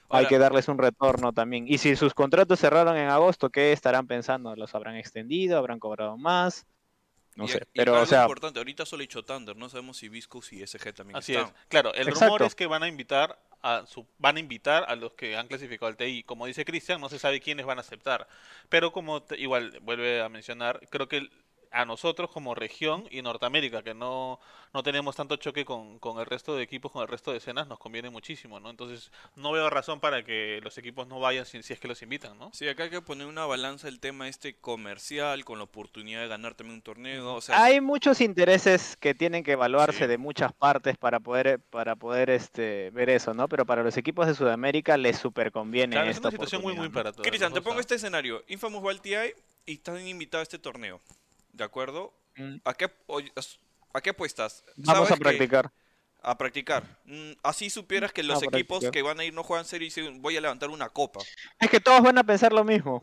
hay 0.08 0.26
que 0.26 0.38
darles 0.38 0.68
un 0.68 0.78
retorno 0.78 1.32
también. 1.32 1.66
Y 1.66 1.78
si 1.78 1.96
sus 1.96 2.12
contratos 2.12 2.60
cerraron 2.60 2.96
en 2.96 3.08
agosto, 3.08 3.48
¿qué 3.50 3.72
estarán 3.72 4.06
pensando? 4.06 4.54
¿Los 4.56 4.74
habrán 4.74 4.96
extendido? 4.96 5.56
¿Habrán 5.56 5.78
cobrado 5.78 6.18
más? 6.18 6.66
No 7.34 7.44
y- 7.44 7.48
sé, 7.48 7.58
y 7.72 7.78
pero 7.78 8.00
o 8.00 8.06
sea, 8.06 8.22
importante, 8.22 8.58
ahorita 8.60 8.84
solo 8.84 9.02
he 9.02 9.06
dicho 9.06 9.24
Thunder, 9.24 9.56
no 9.56 9.68
sabemos 9.68 9.96
si 9.96 10.08
Viscos 10.08 10.52
y 10.52 10.62
SG 10.66 10.92
también 10.92 11.16
Así 11.16 11.34
están. 11.34 11.48
es. 11.48 11.54
Claro, 11.68 11.94
el 11.94 12.06
rumor 12.06 12.14
Exacto. 12.24 12.44
es 12.44 12.54
que 12.54 12.66
van 12.66 12.82
a 12.82 12.88
invitar 12.88 13.38
a 13.62 13.86
su, 13.86 14.06
van 14.18 14.36
a 14.36 14.40
invitar 14.40 14.84
a 14.88 14.96
los 14.96 15.12
que 15.12 15.36
han 15.36 15.46
clasificado 15.48 15.86
al 15.86 15.96
TI. 15.96 16.24
Como 16.24 16.46
dice 16.46 16.64
Cristian, 16.64 17.00
no 17.00 17.08
se 17.08 17.18
sabe 17.18 17.40
quiénes 17.40 17.64
van 17.64 17.78
a 17.78 17.82
aceptar. 17.82 18.26
Pero 18.68 18.92
como 18.92 19.22
te- 19.22 19.38
igual 19.40 19.78
vuelve 19.82 20.20
a 20.20 20.28
mencionar, 20.28 20.80
creo 20.90 21.08
que 21.08 21.18
el- 21.18 21.30
a 21.72 21.84
nosotros 21.84 22.30
como 22.30 22.54
región 22.54 23.06
y 23.10 23.22
Norteamérica, 23.22 23.82
que 23.82 23.94
no, 23.94 24.38
no 24.74 24.82
tenemos 24.82 25.16
tanto 25.16 25.36
choque 25.36 25.64
con, 25.64 25.98
con 25.98 26.18
el 26.18 26.26
resto 26.26 26.54
de 26.56 26.62
equipos, 26.62 26.92
con 26.92 27.02
el 27.02 27.08
resto 27.08 27.32
de 27.32 27.38
escenas, 27.38 27.66
nos 27.66 27.78
conviene 27.78 28.10
muchísimo, 28.10 28.60
¿no? 28.60 28.70
Entonces, 28.70 29.10
no 29.36 29.52
veo 29.52 29.70
razón 29.70 30.00
para 30.00 30.22
que 30.24 30.60
los 30.62 30.76
equipos 30.78 31.06
no 31.08 31.18
vayan 31.20 31.46
si, 31.46 31.62
si 31.62 31.72
es 31.72 31.80
que 31.80 31.88
los 31.88 32.02
invitan, 32.02 32.38
¿no? 32.38 32.50
Sí, 32.52 32.68
acá 32.68 32.84
hay 32.84 32.90
que 32.90 33.00
poner 33.02 33.26
una 33.26 33.46
balanza 33.46 33.88
el 33.88 34.00
tema 34.00 34.28
este 34.28 34.54
comercial 34.54 35.44
con 35.44 35.58
la 35.58 35.64
oportunidad 35.64 36.20
de 36.20 36.28
ganar 36.28 36.54
también 36.54 36.76
un 36.76 36.82
torneo. 36.82 37.34
O 37.34 37.40
sea, 37.40 37.62
hay 37.62 37.80
muchos 37.80 38.20
intereses 38.20 38.96
que 38.96 39.14
tienen 39.14 39.42
que 39.44 39.52
evaluarse 39.52 40.00
Sí. 40.00 40.06
de 40.06 40.18
muchas 40.18 40.52
partes 40.52 40.96
para 40.96 41.20
poder 41.20 41.60
para 41.60 41.96
poder 41.96 42.30
este 42.30 42.90
ver 42.90 43.10
eso, 43.10 43.34
¿no? 43.34 43.48
Pero 43.48 43.64
para 43.66 43.82
los 43.82 43.96
equipos 43.96 44.26
de 44.26 44.34
Sudamérica 44.34 44.96
les 44.96 45.18
super 45.18 45.52
conviene 45.52 45.94
Claro, 45.96 46.10
es 46.10 46.16
esta 46.16 46.28
una 46.28 46.32
situación 46.32 46.62
muy, 46.62 46.74
muy 46.74 46.88
para 46.88 47.12
todos. 47.12 47.26
Cristian, 47.26 47.52
te 47.52 47.62
pongo 47.62 47.80
este 47.80 47.94
escenario. 47.96 48.42
Infamous 48.48 48.84
al 48.90 49.00
TI 49.00 49.14
y 49.66 49.74
están 49.74 50.06
invitados 50.06 50.42
a 50.42 50.44
este 50.44 50.58
torneo. 50.58 51.00
¿De 51.52 51.64
acuerdo? 51.64 52.12
Mm, 52.36 52.56
¿A 52.64 52.74
qué, 52.74 52.90
¿A 53.94 54.00
qué 54.00 54.10
apuestas? 54.10 54.64
Vamos 54.76 55.10
a 55.10 55.14
que- 55.14 55.20
practicar. 55.20 55.70
a 56.24 56.38
practicar. 56.38 56.84
Mm, 57.04 57.32
Así 57.42 57.68
supieras 57.68 58.12
que 58.12 58.22
los 58.22 58.42
A 58.42 58.46
equipos 58.46 58.78
practicar. 58.78 58.90
que 58.92 59.02
van 59.02 59.20
a 59.20 59.24
ir 59.24 59.34
no 59.34 59.42
juegan 59.42 59.64
serio 59.66 59.86
y 59.86 59.88
dicen 59.88 60.22
voy 60.22 60.36
a 60.36 60.40
levantar 60.40 60.70
una 60.70 60.88
copa. 60.88 61.20
Es 61.60 61.68
que 61.68 61.80
todos 61.80 62.00
van 62.00 62.16
a 62.18 62.24
pensar 62.24 62.52
lo 62.52 62.64
mismo. 62.64 63.02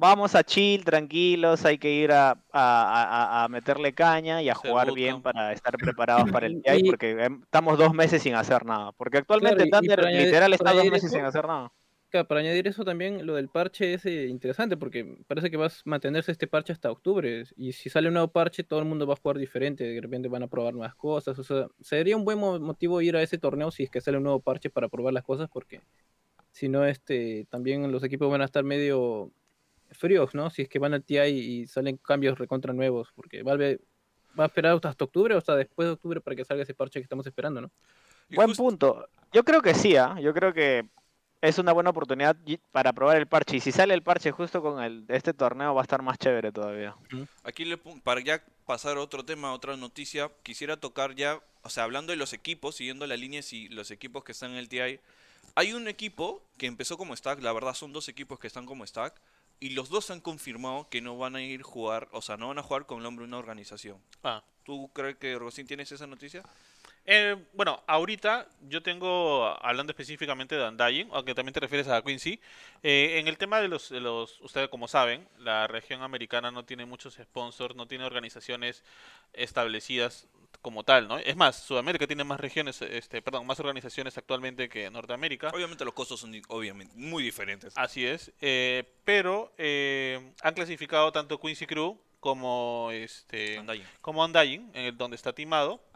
Vamos 0.00 0.36
a 0.36 0.44
chill, 0.44 0.84
tranquilos, 0.84 1.64
hay 1.64 1.76
que 1.78 1.90
ir 1.90 2.12
a, 2.12 2.30
a- 2.30 2.36
a- 2.52 3.44
a 3.44 3.48
meterle 3.48 3.92
caña 3.94 4.40
y 4.42 4.48
a 4.48 4.54
jugar 4.54 4.92
bien 4.92 5.20
para 5.22 5.52
estar 5.52 5.76
preparados 5.76 6.30
para 6.30 6.46
el 6.46 6.62
TI, 6.62 6.86
Y- 6.86 6.90
porque 6.90 7.10
em, 7.10 7.42
estamos 7.42 7.76
dos 7.76 7.92
meses 7.92 8.22
sin 8.22 8.34
hacer 8.36 8.64
nada. 8.64 8.92
Porque 8.92 9.18
actualmente 9.18 9.64
Claro, 9.66 9.66
y- 9.66 9.68
y 9.68 9.70
Thunder 9.88 9.96
para 9.98 10.08
añadir- 10.10 10.24
literal 10.26 10.52
está 10.52 10.72
dos 10.72 10.84
meses 10.84 11.04
eso, 11.10 11.16
sin 11.16 11.24
hacer 11.24 11.46
nada. 11.48 11.72
Claro, 12.10 12.26
para 12.26 12.40
añadir 12.40 12.66
eso 12.66 12.84
también, 12.86 13.26
lo 13.26 13.34
del 13.34 13.50
parche 13.50 13.92
es 13.92 14.06
eh, 14.06 14.28
interesante 14.28 14.78
porque 14.78 15.18
parece 15.26 15.50
que 15.50 15.58
va 15.58 15.66
a 15.66 15.70
mantenerse 15.84 16.32
este 16.32 16.46
parche 16.46 16.72
hasta 16.72 16.90
octubre. 16.90 17.44
Y 17.56 17.72
si 17.72 17.90
sale 17.90 18.08
un 18.08 18.14
nuevo 18.14 18.28
parche, 18.28 18.64
todo 18.64 18.78
el 18.78 18.86
mundo 18.86 19.06
va 19.06 19.12
a 19.12 19.16
jugar 19.18 19.36
diferente. 19.36 19.84
De 19.84 20.00
repente 20.00 20.28
van 20.28 20.42
a 20.42 20.46
probar 20.48 20.72
nuevas 20.72 20.94
cosas. 20.94 21.38
O 21.38 21.44
sea, 21.44 21.68
sería 21.82 22.16
un 22.16 22.24
buen 22.24 22.38
mo- 22.38 22.58
motivo 22.60 23.02
ir 23.02 23.14
a 23.14 23.22
ese 23.22 23.36
torneo 23.36 23.70
si 23.70 23.82
es 23.82 23.90
que 23.90 24.00
sale 24.00 24.16
un 24.16 24.22
nuevo 24.22 24.40
parche 24.40 24.70
para 24.70 24.88
probar 24.88 25.12
las 25.12 25.22
cosas 25.22 25.50
porque 25.52 25.82
si 26.50 26.68
no, 26.70 26.86
este, 26.86 27.46
también 27.50 27.92
los 27.92 28.02
equipos 28.02 28.30
van 28.30 28.40
a 28.40 28.46
estar 28.46 28.64
medio 28.64 29.30
fríos, 29.90 30.34
¿no? 30.34 30.48
Si 30.50 30.62
es 30.62 30.68
que 30.70 30.78
van 30.78 30.94
al 30.94 31.04
TI 31.04 31.28
y 31.28 31.66
salen 31.66 31.98
cambios 31.98 32.38
recontra 32.38 32.72
nuevos. 32.72 33.10
Porque 33.14 33.42
Valve 33.42 33.80
va 34.38 34.44
a 34.44 34.46
esperar 34.46 34.78
hasta 34.82 35.04
octubre 35.04 35.34
o 35.34 35.38
hasta 35.38 35.56
después 35.56 35.86
de 35.88 35.92
octubre 35.92 36.20
para 36.22 36.36
que 36.36 36.44
salga 36.46 36.62
ese 36.62 36.74
parche 36.74 37.00
que 37.00 37.04
estamos 37.04 37.26
esperando, 37.26 37.60
¿no? 37.60 37.70
Buen 38.30 38.54
punto. 38.54 39.08
Yo 39.32 39.44
creo 39.44 39.60
que 39.60 39.74
sí, 39.74 39.96
¿ah? 39.96 40.18
Yo 40.20 40.32
creo 40.32 40.54
que 40.54 40.88
es 41.40 41.58
una 41.58 41.72
buena 41.72 41.90
oportunidad 41.90 42.36
para 42.72 42.92
probar 42.92 43.16
el 43.16 43.26
parche. 43.26 43.56
Y 43.56 43.60
si 43.60 43.72
sale 43.72 43.94
el 43.94 44.02
parche 44.02 44.30
justo 44.30 44.62
con 44.62 44.82
el 44.82 45.04
este 45.08 45.32
torneo 45.32 45.74
va 45.74 45.82
a 45.82 45.84
estar 45.84 46.02
más 46.02 46.18
chévere 46.18 46.52
todavía. 46.52 46.96
Aquí 47.44 47.64
le 47.64 47.76
para 47.76 48.20
ya 48.20 48.42
pasar 48.66 48.96
a 48.96 49.00
otro 49.00 49.24
tema, 49.24 49.48
a 49.48 49.52
otra 49.52 49.76
noticia, 49.76 50.30
quisiera 50.42 50.76
tocar 50.76 51.14
ya, 51.14 51.40
o 51.62 51.70
sea, 51.70 51.84
hablando 51.84 52.10
de 52.10 52.16
los 52.16 52.32
equipos, 52.32 52.76
siguiendo 52.76 53.06
la 53.06 53.16
línea 53.16 53.40
y 53.50 53.68
los 53.68 53.90
equipos 53.90 54.24
que 54.24 54.32
están 54.32 54.52
en 54.52 54.56
el 54.58 54.68
TI. 54.68 55.00
Hay 55.54 55.72
un 55.72 55.88
equipo 55.88 56.42
que 56.58 56.66
empezó 56.66 56.98
como 56.98 57.16
stack, 57.16 57.40
la 57.42 57.52
verdad 57.52 57.74
son 57.74 57.92
dos 57.92 58.08
equipos 58.08 58.38
que 58.38 58.46
están 58.46 58.66
como 58.66 58.86
stack, 58.86 59.20
y 59.60 59.70
los 59.70 59.88
dos 59.88 60.10
han 60.10 60.20
confirmado 60.20 60.88
que 60.88 61.00
no 61.00 61.18
van 61.18 61.34
a 61.34 61.42
ir 61.42 61.62
jugar, 61.62 62.08
o 62.12 62.22
sea, 62.22 62.36
no 62.36 62.48
van 62.48 62.58
a 62.58 62.62
jugar 62.62 62.86
con 62.86 62.98
el 62.98 63.04
nombre 63.04 63.24
de 63.24 63.28
una 63.28 63.38
organización. 63.38 63.98
Ah. 64.22 64.42
¿Tú 64.64 64.90
crees 64.92 65.16
que 65.16 65.38
Rosín 65.38 65.66
tienes 65.66 65.90
esa 65.90 66.06
noticia? 66.06 66.42
Eh, 67.10 67.36
bueno, 67.54 67.82
ahorita 67.86 68.46
yo 68.68 68.82
tengo, 68.82 69.56
hablando 69.64 69.92
específicamente 69.92 70.56
de 70.56 70.68
Undying, 70.68 71.08
aunque 71.10 71.34
también 71.34 71.54
te 71.54 71.60
refieres 71.60 71.88
a 71.88 72.02
Quincy, 72.02 72.38
eh, 72.82 73.16
en 73.18 73.28
el 73.28 73.38
tema 73.38 73.62
de 73.62 73.68
los, 73.68 73.88
de 73.88 73.98
los, 73.98 74.38
ustedes 74.42 74.68
como 74.68 74.88
saben, 74.88 75.26
la 75.38 75.66
región 75.68 76.02
americana 76.02 76.50
no 76.50 76.66
tiene 76.66 76.84
muchos 76.84 77.14
sponsors, 77.14 77.74
no 77.74 77.88
tiene 77.88 78.04
organizaciones 78.04 78.84
establecidas 79.32 80.28
como 80.60 80.84
tal, 80.84 81.08
¿no? 81.08 81.16
Es 81.16 81.34
más, 81.34 81.56
Sudamérica 81.62 82.06
tiene 82.06 82.24
más 82.24 82.40
regiones, 82.40 82.82
este, 82.82 83.22
perdón, 83.22 83.46
más 83.46 83.58
organizaciones 83.58 84.18
actualmente 84.18 84.68
que 84.68 84.90
Norteamérica. 84.90 85.48
Obviamente 85.48 85.86
los 85.86 85.94
costos 85.94 86.20
son 86.20 86.38
obviamente 86.48 86.92
muy 86.94 87.22
diferentes. 87.22 87.72
Así 87.78 88.04
es, 88.04 88.32
eh, 88.42 88.84
pero 89.04 89.50
eh, 89.56 90.34
han 90.42 90.52
clasificado 90.52 91.10
tanto 91.10 91.40
Quincy 91.40 91.66
Crew 91.66 91.98
como 92.20 92.90
este 92.92 93.60
Undying. 93.60 93.84
como 94.02 94.22
Undying, 94.22 94.72
en 94.74 94.84
el 94.84 94.98
donde 94.98 95.14
está 95.14 95.32
timado. 95.32 95.87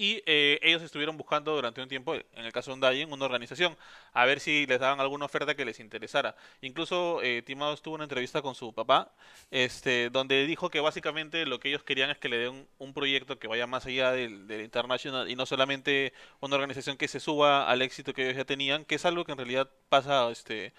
Y 0.00 0.22
eh, 0.24 0.58
ellos 0.62 0.80
estuvieron 0.80 1.18
buscando 1.18 1.54
durante 1.54 1.82
un 1.82 1.86
tiempo, 1.86 2.14
en 2.14 2.24
el 2.46 2.52
caso 2.54 2.70
de 2.70 2.76
Undying, 2.76 3.12
una 3.12 3.26
organización, 3.26 3.76
a 4.14 4.24
ver 4.24 4.40
si 4.40 4.64
les 4.64 4.80
daban 4.80 4.98
alguna 4.98 5.26
oferta 5.26 5.54
que 5.54 5.66
les 5.66 5.78
interesara. 5.78 6.34
Incluso 6.62 7.20
eh, 7.22 7.42
Timado 7.42 7.74
estuvo 7.74 7.96
en 7.96 7.98
una 7.98 8.04
entrevista 8.04 8.40
con 8.40 8.54
su 8.54 8.72
papá, 8.72 9.12
este, 9.50 10.08
donde 10.08 10.46
dijo 10.46 10.70
que 10.70 10.80
básicamente 10.80 11.44
lo 11.44 11.60
que 11.60 11.68
ellos 11.68 11.82
querían 11.82 12.08
es 12.08 12.16
que 12.16 12.30
le 12.30 12.38
den 12.38 12.66
un 12.78 12.94
proyecto 12.94 13.38
que 13.38 13.46
vaya 13.46 13.66
más 13.66 13.84
allá 13.84 14.12
del, 14.12 14.46
del 14.46 14.62
International 14.62 15.30
y 15.30 15.36
no 15.36 15.44
solamente 15.44 16.14
una 16.40 16.54
organización 16.56 16.96
que 16.96 17.06
se 17.06 17.20
suba 17.20 17.68
al 17.68 17.82
éxito 17.82 18.14
que 18.14 18.22
ellos 18.22 18.38
ya 18.38 18.46
tenían, 18.46 18.86
que 18.86 18.94
es 18.94 19.04
algo 19.04 19.26
que 19.26 19.32
en 19.32 19.38
realidad 19.38 19.68
pasa 19.90 20.30
este, 20.30 20.72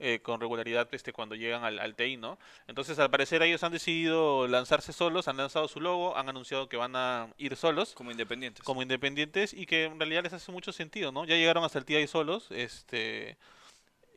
eh, 0.00 0.20
con 0.22 0.40
regularidad 0.40 0.88
este, 0.92 1.12
cuando 1.12 1.34
llegan 1.34 1.64
al, 1.64 1.78
al 1.78 1.94
TI, 1.94 2.16
¿no? 2.16 2.38
Entonces, 2.66 2.98
al 2.98 3.10
parecer, 3.10 3.42
ellos 3.42 3.62
han 3.64 3.72
decidido 3.72 4.46
lanzarse 4.46 4.92
solos, 4.92 5.28
han 5.28 5.36
lanzado 5.36 5.66
su 5.68 5.80
logo, 5.80 6.16
han 6.16 6.28
anunciado 6.28 6.68
que 6.68 6.76
van 6.76 6.94
a 6.94 7.28
ir 7.36 7.56
solos 7.56 7.94
Como 7.94 8.10
independientes. 8.10 8.64
como 8.64 8.82
independientes 8.82 9.52
y 9.52 9.66
que 9.66 9.84
en 9.84 9.98
realidad 9.98 10.22
les 10.22 10.32
hace 10.32 10.52
mucho 10.52 10.72
sentido, 10.72 11.10
¿no? 11.12 11.24
Ya 11.24 11.36
llegaron 11.36 11.64
hasta 11.64 11.78
el 11.78 11.84
TI 11.84 12.06
solos, 12.06 12.46
este 12.50 13.36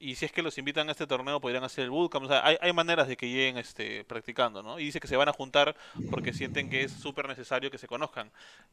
y 0.01 0.15
si 0.15 0.25
es 0.25 0.31
que 0.31 0.41
los 0.41 0.57
invitan 0.57 0.89
a 0.89 0.91
este 0.91 1.05
torneo 1.07 1.39
podrían 1.39 1.63
hacer 1.63 1.83
el 1.85 1.91
bootcamp, 1.91 2.25
o 2.25 2.27
sea, 2.27 2.45
hay, 2.45 2.57
hay 2.59 2.73
maneras 2.73 3.07
de 3.07 3.15
que 3.15 3.29
lleguen 3.29 3.57
este 3.57 4.03
practicando, 4.03 4.61
¿no? 4.63 4.79
Y 4.79 4.85
dice 4.85 4.99
que 4.99 5.07
se 5.07 5.15
van 5.15 5.29
a 5.29 5.33
juntar 5.33 5.75
porque 6.09 6.33
sienten 6.33 6.69
que 6.69 6.83
es 6.83 6.91
súper 6.91 7.27
necesario 7.27 7.69
que 7.71 7.77
se 7.77 7.87
conozcan. 7.87 8.31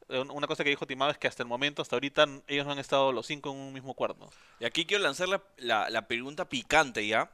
Eh, 0.09 0.19
un- 0.19 0.31
Una 0.31 0.47
cosa 0.47 0.63
que 0.63 0.69
dijo 0.71 0.87
Timado 0.87 1.11
es 1.11 1.17
que 1.17 1.27
hasta 1.27 1.43
el 1.43 1.49
momento, 1.49 1.81
hasta 1.81 1.95
ahorita, 1.95 2.25
ellos 2.47 2.65
no 2.65 2.71
han 2.73 2.79
estado 2.79 3.11
los 3.11 3.25
cinco 3.27 3.51
en 3.51 3.57
un 3.57 3.71
mismo 3.73 3.93
cuarto. 3.93 4.29
Y 4.59 4.65
aquí 4.65 4.85
quiero 4.85 5.03
lanzar 5.03 5.27
la, 5.29 5.41
la- 5.57 5.89
la 5.89 6.07
pregunta 6.07 6.49
picante, 6.49 7.05
¿ya? 7.07 7.31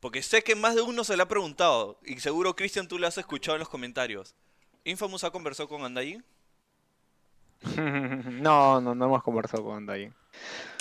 Porque 0.00 0.22
sé 0.22 0.42
que 0.42 0.54
más 0.54 0.74
de 0.74 0.82
uno 0.82 1.04
se 1.04 1.16
la 1.16 1.24
ha 1.24 1.28
preguntado. 1.28 1.98
Y 2.04 2.20
seguro, 2.20 2.54
Cristian, 2.56 2.88
tú 2.88 2.98
la 2.98 3.08
has 3.08 3.18
escuchado 3.18 3.56
en 3.56 3.60
los 3.60 3.68
comentarios. 3.68 4.34
¿Infamous 4.84 5.24
ha 5.24 5.30
conversado 5.30 5.68
con 5.68 5.82
Undying? 5.82 6.24
no, 7.76 8.80
no, 8.80 8.94
no 8.94 9.04
hemos 9.04 9.22
conversado 9.22 9.64
con 9.64 9.76
Undying. 9.78 10.14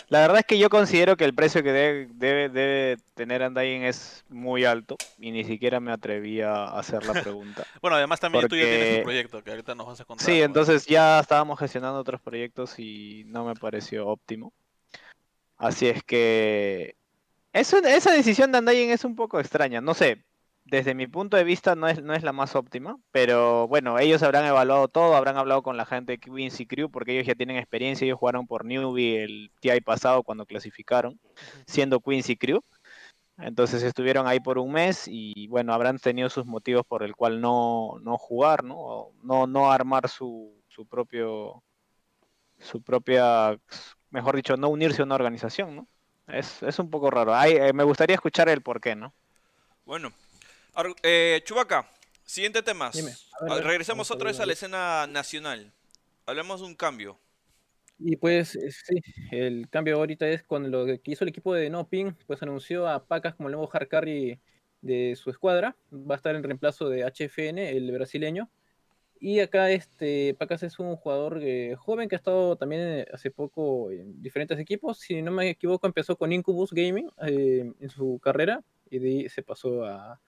La 0.09 0.21
verdad 0.21 0.39
es 0.39 0.45
que 0.45 0.57
yo 0.57 0.69
considero 0.69 1.17
que 1.17 1.25
el 1.25 1.33
precio 1.33 1.61
que 1.63 1.71
debe, 1.73 2.07
debe, 2.13 2.47
debe 2.49 2.97
tener 3.13 3.41
Undying 3.41 3.83
es 3.83 4.23
muy 4.29 4.63
alto 4.63 4.95
y 5.19 5.31
ni 5.31 5.43
siquiera 5.43 5.81
me 5.81 5.91
atreví 5.91 6.39
a 6.41 6.65
hacer 6.65 7.05
la 7.05 7.13
pregunta. 7.21 7.65
Bueno, 7.81 7.97
además 7.97 8.19
también 8.19 8.47
tú 8.47 8.55
ya 8.55 8.63
tienes 8.63 8.79
Porque- 8.85 8.97
tu 8.99 9.03
proyecto, 9.03 9.43
que 9.43 9.49
ahorita 9.51 9.75
nos 9.75 9.87
vas 9.87 9.99
a 9.99 10.05
contar. 10.05 10.25
Sí, 10.25 10.41
entonces 10.41 10.85
ya 10.85 11.19
estábamos 11.19 11.59
gestionando 11.59 11.99
otros 11.99 12.21
proyectos 12.21 12.79
y 12.79 13.23
no 13.27 13.43
me 13.45 13.55
pareció 13.55 14.07
óptimo. 14.07 14.53
Así 15.57 15.87
es 15.87 16.01
que 16.03 16.95
es 17.51 17.73
un- 17.73 17.85
esa 17.85 18.11
decisión 18.13 18.51
de 18.51 18.59
Undying 18.59 18.91
es 18.91 19.03
un 19.03 19.15
poco 19.15 19.39
extraña. 19.41 19.81
No 19.81 19.93
sé, 19.93 20.23
desde 20.69 20.93
mi 20.93 21.07
punto 21.07 21.37
de 21.37 21.43
vista 21.43 21.75
no 21.75 21.87
es, 21.87 22.01
no 22.03 22.13
es 22.13 22.23
la 22.23 22.33
más 22.33 22.55
óptima, 22.55 22.97
pero 23.11 23.67
bueno, 23.67 23.99
ellos 23.99 24.23
habrán 24.23 24.45
evaluado 24.45 24.87
todo, 24.87 25.15
habrán 25.15 25.37
hablado 25.37 25.63
con 25.63 25.77
la 25.77 25.85
gente 25.85 26.13
de 26.13 26.17
Quincy 26.19 26.65
Crew 26.65 26.89
porque 26.89 27.13
ellos 27.13 27.25
ya 27.25 27.35
tienen 27.35 27.57
experiencia, 27.57 28.05
ellos 28.05 28.19
jugaron 28.19 28.47
por 28.47 28.65
Newbie 28.65 29.23
el 29.23 29.51
TI 29.61 29.81
pasado 29.81 30.23
cuando 30.23 30.45
clasificaron, 30.45 31.19
siendo 31.65 31.99
Quincy 32.01 32.37
Crew. 32.37 32.61
Entonces 33.37 33.83
estuvieron 33.83 34.27
ahí 34.27 34.39
por 34.39 34.57
un 34.57 34.71
mes 34.71 35.07
y 35.07 35.47
bueno, 35.47 35.73
habrán 35.73 35.99
tenido 35.99 36.29
sus 36.29 36.45
motivos 36.45 36.83
por 36.87 37.03
el 37.03 37.15
cual 37.15 37.39
no, 37.39 37.99
no 38.01 38.17
jugar, 38.17 38.63
¿no? 38.63 38.75
O 38.77 39.13
no, 39.21 39.45
no 39.47 39.71
armar 39.71 40.09
su, 40.09 40.59
su 40.67 40.87
propio, 40.87 41.63
su 42.59 42.81
propia, 42.81 43.57
mejor 44.09 44.35
dicho, 44.35 44.57
no 44.57 44.69
unirse 44.69 45.01
a 45.01 45.05
una 45.05 45.15
organización, 45.15 45.75
¿no? 45.75 45.87
Es, 46.27 46.61
es 46.63 46.79
un 46.79 46.89
poco 46.89 47.11
raro. 47.11 47.33
Eh, 47.43 47.71
me 47.73 47.83
gustaría 47.83 48.15
escuchar 48.15 48.49
el 48.49 48.61
por 48.61 48.81
qué, 48.81 48.95
¿no? 48.95 49.13
Bueno. 49.85 50.11
Eh, 51.03 51.41
Chubaca, 51.43 51.89
siguiente 52.23 52.61
tema. 52.61 52.91
Regresamos 53.63 54.11
otra 54.11 54.27
vez 54.27 54.39
a 54.39 54.45
la 54.45 54.53
escena 54.53 55.07
nacional. 55.07 55.73
Hablamos 56.25 56.61
de 56.61 56.67
un 56.67 56.75
cambio. 56.75 57.19
Y 57.99 58.15
pues 58.17 58.55
eh, 58.55 58.71
sí, 58.71 59.01
el 59.31 59.69
cambio 59.69 59.95
ahorita 59.95 60.27
es 60.27 60.43
con 60.43 60.69
lo 60.69 60.85
que 60.85 61.01
hizo 61.05 61.23
el 61.23 61.29
equipo 61.29 61.53
de 61.53 61.69
No 61.69 61.87
Ping, 61.87 62.13
pues 62.27 62.43
anunció 62.43 62.87
a 62.87 63.03
Pacas 63.05 63.33
como 63.33 63.49
el 63.49 63.53
nuevo 63.53 63.69
hard 63.73 63.87
carry 63.87 64.39
de 64.81 65.15
su 65.15 65.31
escuadra. 65.31 65.75
Va 65.91 66.15
a 66.15 66.17
estar 66.17 66.35
en 66.35 66.43
reemplazo 66.43 66.89
de 66.89 67.03
HFN, 67.03 67.57
el 67.57 67.91
brasileño. 67.91 68.49
Y 69.19 69.39
acá 69.39 69.71
este 69.71 70.35
Pacas 70.35 70.61
es 70.63 70.77
un 70.79 70.95
jugador 70.95 71.39
eh, 71.41 71.75
joven 71.75 72.07
que 72.07 72.15
ha 72.15 72.17
estado 72.17 72.55
también 72.55 72.81
eh, 72.81 73.05
hace 73.11 73.31
poco 73.31 73.89
en 73.91 74.21
diferentes 74.21 74.59
equipos. 74.59 74.99
Si 74.99 75.21
no 75.21 75.31
me 75.31 75.49
equivoco, 75.49 75.87
empezó 75.87 76.15
con 76.15 76.31
Incubus 76.31 76.71
Gaming 76.71 77.09
eh, 77.25 77.71
en 77.79 77.89
su 77.89 78.19
carrera 78.21 78.63
y 78.89 78.99
de 78.99 79.09
ahí 79.09 79.29
se 79.29 79.41
pasó 79.41 79.85
a... 79.85 80.19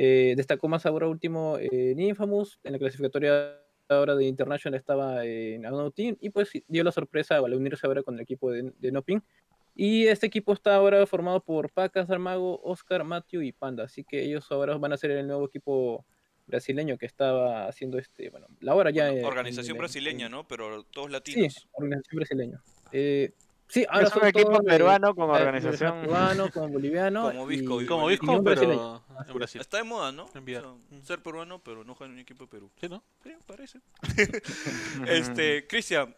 eh, 0.00 0.34
destacó 0.36 0.68
más 0.68 0.86
ahora 0.86 1.08
último 1.08 1.56
en 1.58 1.98
Infamous, 1.98 2.60
en 2.62 2.72
la 2.72 2.78
clasificatoria 2.78 3.58
ahora 3.88 4.14
de 4.14 4.26
International 4.26 4.78
estaba 4.78 5.24
en 5.24 5.66
Unknown 5.66 5.90
Team 5.92 6.16
y 6.20 6.30
pues 6.30 6.50
dio 6.68 6.84
la 6.84 6.92
sorpresa 6.92 7.36
al 7.38 7.52
unirse 7.54 7.84
ahora 7.86 8.02
con 8.04 8.14
el 8.14 8.20
equipo 8.20 8.50
de, 8.52 8.72
de 8.78 8.92
Noping. 8.92 9.20
Y 9.74 10.06
este 10.06 10.26
equipo 10.26 10.52
está 10.52 10.74
ahora 10.76 11.04
formado 11.06 11.40
por 11.40 11.70
Pacas, 11.72 12.08
Armago, 12.10 12.60
Oscar, 12.62 13.02
Matthew 13.02 13.42
y 13.42 13.52
Panda. 13.52 13.84
Así 13.84 14.04
que 14.04 14.22
ellos 14.22 14.46
ahora 14.52 14.76
van 14.76 14.92
a 14.92 14.96
ser 14.96 15.10
el 15.12 15.26
nuevo 15.26 15.46
equipo 15.46 16.04
brasileño 16.46 16.96
que 16.98 17.06
estaba 17.06 17.66
haciendo 17.66 17.98
este, 17.98 18.30
bueno, 18.30 18.46
la 18.60 18.74
hora 18.74 18.90
ya. 18.90 19.06
Bueno, 19.06 19.18
en- 19.20 19.24
organización 19.24 19.76
en- 19.76 19.78
brasileña, 19.78 20.26
en- 20.26 20.32
¿no? 20.32 20.46
Pero 20.46 20.82
todos 20.84 21.06
Sí, 21.08 21.12
latinos. 21.12 21.68
organización 21.72 22.16
brasileña. 22.16 22.60
Sí, 23.68 23.84
ahora 23.88 24.06
Es 24.08 24.16
un 24.16 24.26
equipo 24.26 24.62
peruano 24.62 25.08
eh, 25.08 25.14
organización. 25.20 26.00
peruano, 26.00 26.50
como 26.50 26.68
boliviano. 26.68 27.22
Como 27.30 27.46
Visco, 27.46 27.82
y- 27.82 27.86
Como 27.86 28.06
Visco, 28.06 28.42
pero 28.42 29.02
en 29.28 29.34
Brasil. 29.34 29.60
Está 29.60 29.76
de 29.76 29.82
moda, 29.84 30.10
¿no? 30.10 30.24
O 30.24 30.28
sea, 30.28 30.42
ser 31.02 31.22
peruano, 31.22 31.58
pero 31.62 31.84
no 31.84 31.94
jugar 31.94 32.08
en 32.08 32.14
un 32.14 32.20
equipo 32.20 32.44
de 32.44 32.50
Perú. 32.50 32.70
Sí, 32.80 32.88
¿no? 32.88 33.02
Sí, 33.22 33.30
parece. 33.46 33.80
Este, 35.06 35.66
Cristian, 35.66 36.14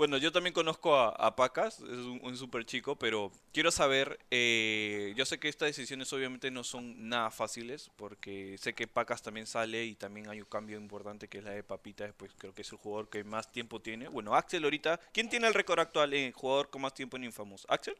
bueno, 0.00 0.16
yo 0.16 0.32
también 0.32 0.54
conozco 0.54 0.96
a, 0.96 1.10
a 1.10 1.36
Pacas, 1.36 1.78
es 1.80 2.06
un, 2.06 2.20
un 2.22 2.34
súper 2.34 2.64
chico, 2.64 2.96
pero 2.96 3.30
quiero 3.52 3.70
saber, 3.70 4.18
eh, 4.30 5.12
yo 5.14 5.26
sé 5.26 5.38
que 5.38 5.50
estas 5.50 5.68
decisiones 5.68 6.10
obviamente 6.14 6.50
no 6.50 6.64
son 6.64 7.10
nada 7.10 7.30
fáciles, 7.30 7.90
porque 7.96 8.56
sé 8.56 8.72
que 8.72 8.86
Pacas 8.86 9.20
también 9.20 9.46
sale 9.46 9.84
y 9.84 9.94
también 9.96 10.30
hay 10.30 10.40
un 10.40 10.46
cambio 10.46 10.78
importante 10.78 11.28
que 11.28 11.36
es 11.36 11.44
la 11.44 11.50
de 11.50 11.62
Papita, 11.62 12.10
pues 12.16 12.32
creo 12.38 12.54
que 12.54 12.62
es 12.62 12.72
el 12.72 12.78
jugador 12.78 13.10
que 13.10 13.24
más 13.24 13.52
tiempo 13.52 13.78
tiene. 13.78 14.08
Bueno, 14.08 14.34
Axel 14.34 14.64
ahorita, 14.64 14.98
¿quién 15.12 15.28
tiene 15.28 15.48
el 15.48 15.52
récord 15.52 15.80
actual 15.80 16.14
en 16.14 16.32
jugador 16.32 16.70
con 16.70 16.80
más 16.80 16.94
tiempo 16.94 17.18
en 17.18 17.24
Infamous? 17.24 17.66
¿Axel? 17.68 17.98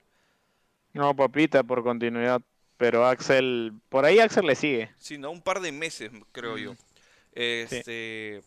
No, 0.95 1.14
papita, 1.14 1.62
por 1.62 1.83
continuidad. 1.83 2.40
Pero 2.78 3.04
Axel, 3.04 3.75
por 3.90 4.07
ahí 4.07 4.21
Axel 4.21 4.47
le 4.47 4.54
sigue. 4.54 4.90
Sí, 4.97 5.19
no, 5.19 5.30
un 5.30 5.42
par 5.42 5.61
de 5.61 5.71
meses, 5.71 6.11
creo 6.33 6.57
yo. 6.57 6.76
Este, 7.35 8.42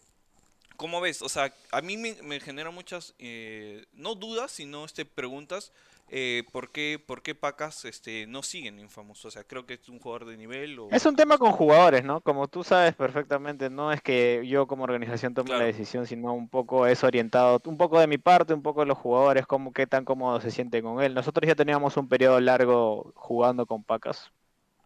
¿cómo 0.84 1.00
ves? 1.00 1.22
O 1.22 1.30
sea, 1.30 1.54
a 1.72 1.80
mí 1.80 1.96
me, 1.96 2.14
me 2.24 2.42
genera 2.42 2.70
muchas, 2.70 3.16
eh, 3.18 3.86
no 3.94 4.16
dudas, 4.16 4.52
sino 4.52 4.84
este, 4.84 5.06
preguntas. 5.06 5.72
Eh, 6.10 6.44
¿por, 6.52 6.72
qué, 6.72 7.02
¿Por 7.04 7.22
qué 7.22 7.36
Pacas 7.36 7.86
este, 7.86 8.28
no 8.28 8.44
siguen 8.44 8.80
Infamous? 8.80 9.24
O 9.24 9.32
sea, 9.32 9.46
creo 9.46 9.66
que 9.66 9.76
es 9.76 9.88
un 9.88 10.00
jugador 10.00 10.26
de 10.26 10.36
nivel. 10.36 10.78
O... 10.78 10.90
Es 10.92 11.06
un 11.06 11.16
tema 11.16 11.38
con 11.38 11.54
jugadores, 11.54 12.04
¿no? 12.04 12.20
Como 12.20 12.50
tú 12.50 12.66
sabes 12.66 12.94
perfectamente, 12.96 13.70
no 13.70 13.94
es 13.94 14.02
que 14.02 14.46
yo 14.46 14.68
como 14.68 14.84
organización 14.84 15.34
tome 15.34 15.48
Claro. 15.48 15.62
la 15.62 15.68
decisión, 15.68 16.06
sino 16.06 16.34
un 16.34 16.50
poco 16.50 16.86
es 16.86 17.02
orientado, 17.06 17.62
un 17.64 17.78
poco 17.78 17.98
de 18.02 18.08
mi 18.08 18.18
parte, 18.18 18.54
un 18.54 18.62
poco 18.62 18.82
de 18.82 18.88
los 18.88 18.98
jugadores, 18.98 19.48
cómo 19.48 19.72
qué 19.72 19.88
tan 19.88 20.04
cómodos 20.04 20.44
se 20.44 20.52
sienten 20.52 20.84
con 20.84 21.02
él. 21.02 21.14
Nosotros 21.14 21.48
ya 21.48 21.56
teníamos 21.56 21.96
un 21.96 22.10
periodo 22.10 22.42
largo 22.42 23.14
jugando 23.16 23.66
con 23.66 23.86
Pacas, 23.86 24.34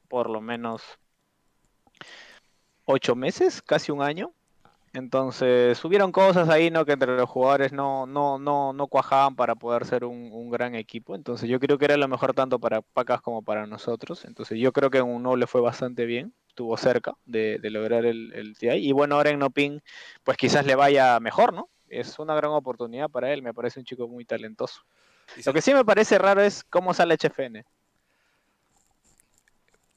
por 0.09 0.29
lo 0.29 0.41
menos 0.41 0.83
ocho 2.85 3.15
meses, 3.15 3.63
casi 3.63 3.91
un 3.91 4.03
año. 4.03 4.31
Entonces, 4.93 5.83
hubieron 5.85 6.11
cosas 6.11 6.49
ahí, 6.49 6.71
¿no? 6.71 6.85
Que 6.85 6.93
entre 6.93 7.15
los 7.15 7.29
jugadores 7.29 7.71
no, 7.71 8.07
no, 8.07 8.39
no, 8.39 8.73
no 8.73 8.87
cuajaban 8.87 9.35
para 9.35 9.53
poder 9.55 9.85
ser 9.85 10.05
un, 10.05 10.31
un 10.31 10.49
gran 10.49 10.75
equipo. 10.75 11.13
Entonces, 11.15 11.47
yo 11.49 11.59
creo 11.59 11.77
que 11.77 11.85
era 11.85 11.97
lo 11.97 12.07
mejor 12.07 12.33
tanto 12.33 12.59
para 12.59 12.81
Pacas 12.81 13.21
como 13.21 13.43
para 13.43 13.67
nosotros. 13.67 14.25
Entonces, 14.25 14.57
yo 14.59 14.71
creo 14.73 14.89
que 14.89 14.97
en 14.99 15.05
uno 15.05 15.35
le 15.35 15.45
fue 15.45 15.61
bastante 15.61 16.05
bien. 16.05 16.33
Estuvo 16.47 16.75
cerca 16.77 17.13
de, 17.25 17.59
de 17.59 17.69
lograr 17.69 18.05
el, 18.05 18.33
el 18.33 18.57
TI. 18.57 18.89
Y 18.89 18.91
bueno, 18.91 19.15
ahora 19.15 19.29
en 19.29 19.39
Nopin, 19.39 19.81
pues 20.23 20.37
quizás 20.37 20.65
le 20.65 20.75
vaya 20.75 21.19
mejor, 21.19 21.53
¿no? 21.53 21.69
Es 21.89 22.17
una 22.17 22.35
gran 22.35 22.51
oportunidad 22.51 23.09
para 23.09 23.31
él. 23.33 23.43
Me 23.43 23.53
parece 23.53 23.79
un 23.79 23.85
chico 23.85 24.07
muy 24.07 24.25
talentoso. 24.25 24.81
Lo 25.45 25.53
que 25.53 25.61
sí 25.61 25.73
me 25.73 25.85
parece 25.85 26.17
raro 26.17 26.41
es 26.41 26.63
cómo 26.63 26.93
sale 26.93 27.15
HFN. 27.15 27.65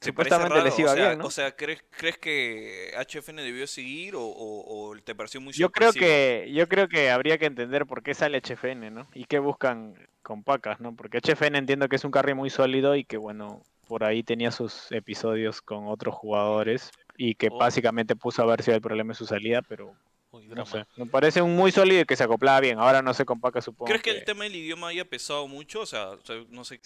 ¿Te 0.01 0.13
parece 0.13 0.35
supuestamente 0.35 0.61
les 0.69 0.79
iba 0.79 0.91
o 0.91 0.95
sea, 0.95 1.07
bien, 1.07 1.19
¿no? 1.19 1.25
O 1.25 1.31
sea, 1.31 1.55
¿crees, 1.55 1.83
¿crees 1.91 2.17
que 2.17 2.91
HFN 2.97 3.41
debió 3.43 3.67
seguir 3.67 4.15
o, 4.15 4.21
o- 4.23 4.89
o 4.89 4.97
te 4.99 5.15
pareció 5.15 5.39
muy 5.39 5.53
Yo 5.53 5.69
creo 5.71 5.93
que 5.93 6.49
yo 6.53 6.67
creo 6.67 6.87
que 6.87 7.09
habría 7.11 7.37
que 7.37 7.45
entender 7.45 7.85
por 7.85 8.01
qué 8.03 8.13
sale 8.13 8.41
HFN, 8.41 8.91
¿no? 8.91 9.07
Y 9.13 9.25
qué 9.25 9.39
buscan 9.39 9.95
con 10.23 10.43
Pacas, 10.43 10.79
¿no? 10.79 10.95
Porque 10.95 11.19
HFN 11.19 11.57
entiendo 11.57 11.87
que 11.87 11.95
es 11.95 12.03
un 12.03 12.11
carry 12.11 12.33
muy 12.33 12.49
sólido 12.49 12.95
y 12.95 13.03
que 13.05 13.17
bueno, 13.17 13.61
por 13.87 14.03
ahí 14.03 14.23
tenía 14.23 14.51
sus 14.51 14.91
episodios 14.91 15.61
con 15.61 15.87
otros 15.87 16.15
jugadores 16.15 16.91
y 17.17 17.35
que 17.35 17.49
Oh. 17.51 17.57
básicamente 17.57 18.15
puso 18.15 18.41
a 18.41 18.45
ver 18.45 18.63
si 18.63 18.71
hay 18.71 18.79
problema 18.79 19.11
en 19.11 19.15
su 19.15 19.25
salida, 19.25 19.61
pero 19.61 19.93
Uy, 20.31 20.47
no 20.47 20.55
drama. 20.55 20.69
sé. 20.69 20.85
Me 20.95 21.05
parece 21.05 21.41
un 21.41 21.55
muy 21.55 21.71
sólido 21.71 22.01
y 22.01 22.05
que 22.05 22.15
se 22.15 22.23
acoplaba 22.23 22.59
bien. 22.61 22.79
Ahora 22.79 23.01
no 23.01 23.13
sé 23.13 23.25
con 23.25 23.39
Pacas 23.41 23.65
supongo. 23.65 23.87
¿Crees 23.87 24.01
que 24.01 24.11
el 24.11 24.23
tema 24.23 24.45
del 24.45 24.55
idioma 24.55 24.87
haya 24.87 25.03
pesado 25.05 25.47
mucho? 25.47 25.81
O 25.81 25.85
sea, 25.85 26.11
o 26.11 26.25
sea, 26.25 26.37
no 26.49 26.63
sé. 26.63 26.79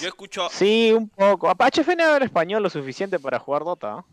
Yo 0.00 0.08
escucho. 0.08 0.48
Sí, 0.50 0.92
un 0.92 1.08
poco. 1.08 1.48
Ah, 1.48 1.54
HFN 1.70 2.02
habla 2.02 2.24
español 2.24 2.62
lo 2.62 2.70
suficiente 2.70 3.18
para 3.18 3.38
jugar 3.38 3.64
Dota. 3.64 3.98
¿ah? 3.98 4.04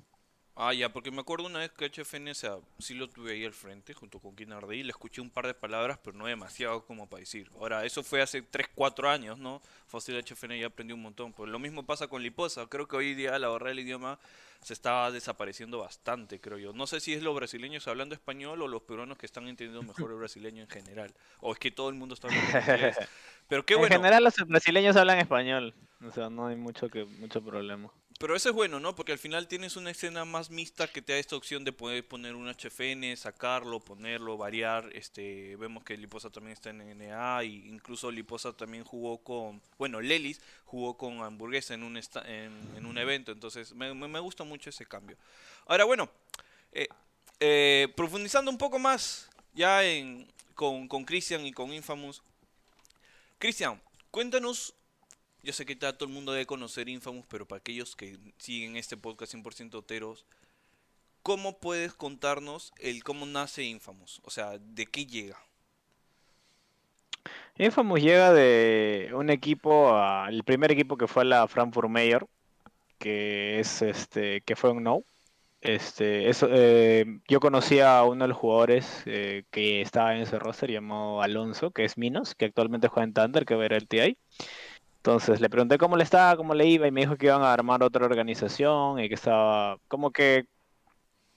Ah, 0.56 0.72
ya, 0.72 0.90
porque 0.94 1.10
me 1.10 1.22
acuerdo 1.22 1.48
una 1.48 1.60
vez 1.60 1.72
que 1.72 1.90
HFN, 1.90 2.30
o 2.30 2.34
sea, 2.36 2.58
sí 2.78 2.94
lo 2.94 3.10
tuve 3.10 3.32
ahí 3.32 3.44
al 3.44 3.54
frente 3.54 3.96
junto 3.96 4.20
con 4.20 4.36
Kinardi 4.36 4.78
y 4.78 4.84
le 4.84 4.92
escuché 4.92 5.20
un 5.20 5.32
par 5.32 5.48
de 5.48 5.56
palabras, 5.56 5.98
pero 6.04 6.16
no 6.16 6.28
demasiado 6.28 6.86
como 6.86 7.10
para 7.10 7.22
decir. 7.22 7.50
Ahora, 7.56 7.84
eso 7.86 8.04
fue 8.04 8.22
hace 8.22 8.44
3, 8.44 8.68
4 8.76 9.10
años, 9.10 9.40
¿no? 9.40 9.64
Fácil 9.88 10.16
HFN 10.24 10.60
ya 10.60 10.68
aprendió 10.68 10.96
un 10.96 11.02
montón. 11.02 11.34
Pues 11.34 11.50
lo 11.50 11.58
mismo 11.58 11.84
pasa 11.84 12.08
con 12.08 12.22
Liposa. 12.22 12.68
Creo 12.68 12.88
que 12.88 12.96
hoy 12.96 13.16
día 13.16 13.40
la 13.40 13.48
barrera 13.48 13.70
del 13.70 13.80
idioma 13.80 14.20
se 14.62 14.74
está 14.74 15.10
desapareciendo 15.12 15.80
bastante, 15.80 16.40
creo 16.40 16.60
yo. 16.60 16.72
No 16.72 16.86
sé 16.86 17.00
si 17.00 17.14
es 17.14 17.24
los 17.24 17.36
brasileños 17.36 17.88
hablando 17.88 18.14
español 18.14 18.62
o 18.62 18.68
los 18.68 18.84
peruanos 18.84 19.18
que 19.18 19.26
están 19.26 19.48
entendiendo 19.48 19.82
mejor 19.82 20.12
el 20.12 20.18
brasileño 20.18 20.62
en 20.62 20.70
general. 20.70 21.14
O 21.40 21.52
es 21.52 21.58
que 21.58 21.72
todo 21.72 21.90
el 21.90 21.96
mundo 21.96 22.14
está 22.14 22.28
hablando 22.28 22.60
inglés. 22.60 22.98
Pero 23.48 23.66
qué 23.66 23.74
en 23.74 23.80
bueno. 23.80 23.96
general 23.96 24.24
los 24.24 24.36
brasileños 24.48 24.96
hablan 24.96 25.18
español. 25.18 25.74
O 26.06 26.12
sea, 26.12 26.30
no 26.30 26.48
hay 26.48 26.56
mucho 26.56 26.90
que 26.90 27.06
mucho 27.06 27.42
problema. 27.44 27.92
Pero 28.20 28.36
eso 28.38 28.50
es 28.50 28.56
bueno, 28.56 28.80
¿no? 28.80 28.96
Porque 28.96 29.12
al 29.12 29.18
final 29.18 29.48
tienes 29.50 29.76
una 29.76 29.92
escena 29.92 30.24
más 30.24 30.50
mixta 30.50 30.88
que 30.88 31.02
te 31.02 31.12
da 31.14 31.20
esta 31.20 31.36
opción 31.36 31.66
de 31.66 31.74
poder 31.74 32.08
poner 32.08 32.36
un 32.36 32.48
HFN, 32.48 33.16
sacarlo, 33.18 33.82
ponerlo, 33.82 34.38
variar. 34.38 34.90
Este, 34.94 35.58
vemos 35.58 35.84
que 35.84 35.98
Liposa 35.98 36.30
también 36.30 36.54
está 36.54 36.70
en 36.70 36.82
NA 36.82 37.44
y 37.44 37.68
incluso 37.68 38.10
Liposa 38.12 38.54
también 38.54 38.86
jugó 38.86 39.18
con, 39.18 39.62
bueno, 39.78 40.00
Lelis 40.00 40.40
jugó 40.66 40.96
con 40.98 41.22
Hamburguesa 41.22 41.74
en 41.74 41.84
un 41.84 41.98
en, 41.98 42.76
en 42.78 42.86
un 42.86 42.98
evento, 42.98 43.32
entonces 43.32 43.74
me, 43.74 43.94
me- 43.94 44.20
gusta 44.20 44.44
mucho 44.46 44.70
ese 44.70 44.86
cambio. 44.86 45.18
Ahora, 45.66 45.84
bueno, 45.84 46.10
eh, 46.72 46.88
eh, 47.42 47.92
profundizando 47.96 48.50
un 48.50 48.58
poco 48.58 48.80
más 48.80 49.30
ya 49.54 49.84
en 49.84 50.26
con 50.56 50.88
con 50.88 51.04
Christian 51.04 51.46
y 51.46 51.52
con 51.52 51.74
Infamous. 51.74 52.22
Cristian, 53.38 53.82
cuéntanos 54.12 54.74
yo 55.44 55.54
sé 55.54 55.66
que 55.66 55.76
todo 55.76 56.06
el 56.06 56.12
mundo 56.14 56.32
debe 56.32 56.46
conocer 56.46 56.90
Infamous, 56.90 57.26
pero 57.28 57.48
para 57.48 57.60
aquellos 57.60 57.96
que 57.96 58.18
siguen 58.38 58.78
este 58.78 58.98
podcast 58.98 59.34
100% 59.34 59.76
oteros, 59.76 60.26
¿cómo 61.24 61.60
puedes 61.60 61.94
contarnos 61.94 62.74
el 62.80 63.04
cómo 63.04 63.26
nace 63.26 63.64
Infamous? 63.64 64.22
O 64.26 64.32
sea, 64.32 64.58
¿de 64.60 64.86
qué 64.88 65.06
llega? 65.06 65.38
Infamous 67.58 68.02
llega 68.02 68.34
de 68.34 69.12
un 69.14 69.30
equipo, 69.30 69.96
a- 69.96 70.28
el 70.30 70.44
primer 70.44 70.72
equipo 70.72 70.98
que 70.98 71.08
fue 71.08 71.24
a 71.24 71.26
la 71.26 71.48
Frankfurt 71.48 71.90
Mayor, 71.90 72.28
que 73.00 73.60
es 73.60 73.82
este, 73.82 74.42
que 74.42 74.56
fue 74.56 74.72
un 74.72 74.84
no. 74.84 75.04
Este, 75.62 76.30
eso, 76.30 76.48
eh, 76.52 77.06
yo 77.30 77.40
conocí 77.40 77.80
a 77.80 78.04
uno 78.04 78.26
de 78.26 78.30
los 78.30 78.38
jugadores 78.38 79.04
eh, 79.06 79.46
que 79.52 79.82
estaba 79.82 80.16
en 80.16 80.22
ese 80.24 80.40
roster 80.40 80.72
llamado 80.72 81.22
Alonso, 81.22 81.72
que 81.72 81.86
es 81.86 81.98
Minos, 81.98 82.36
que 82.36 82.46
actualmente 82.46 82.90
juega 82.90 83.06
en 83.06 83.14
Thunder, 83.14 83.46
que 83.46 83.56
era 83.56 83.78
el 83.78 83.88
TI. 83.88 84.18
Entonces 85.06 85.42
le 85.42 85.50
pregunté 85.50 85.78
cómo 85.78 85.98
le 85.98 86.06
estaba, 86.06 86.38
cómo 86.38 86.56
le 86.56 86.66
iba, 86.66 86.88
y 86.88 86.92
me 86.92 87.02
dijo 87.02 87.18
que 87.18 87.26
iban 87.26 87.42
a 87.42 87.52
armar 87.52 87.84
otra 87.84 88.06
organización 88.06 89.02
y 89.02 89.10
que 89.10 89.16
estaba 89.16 89.78
como 89.90 90.12
que, 90.12 90.46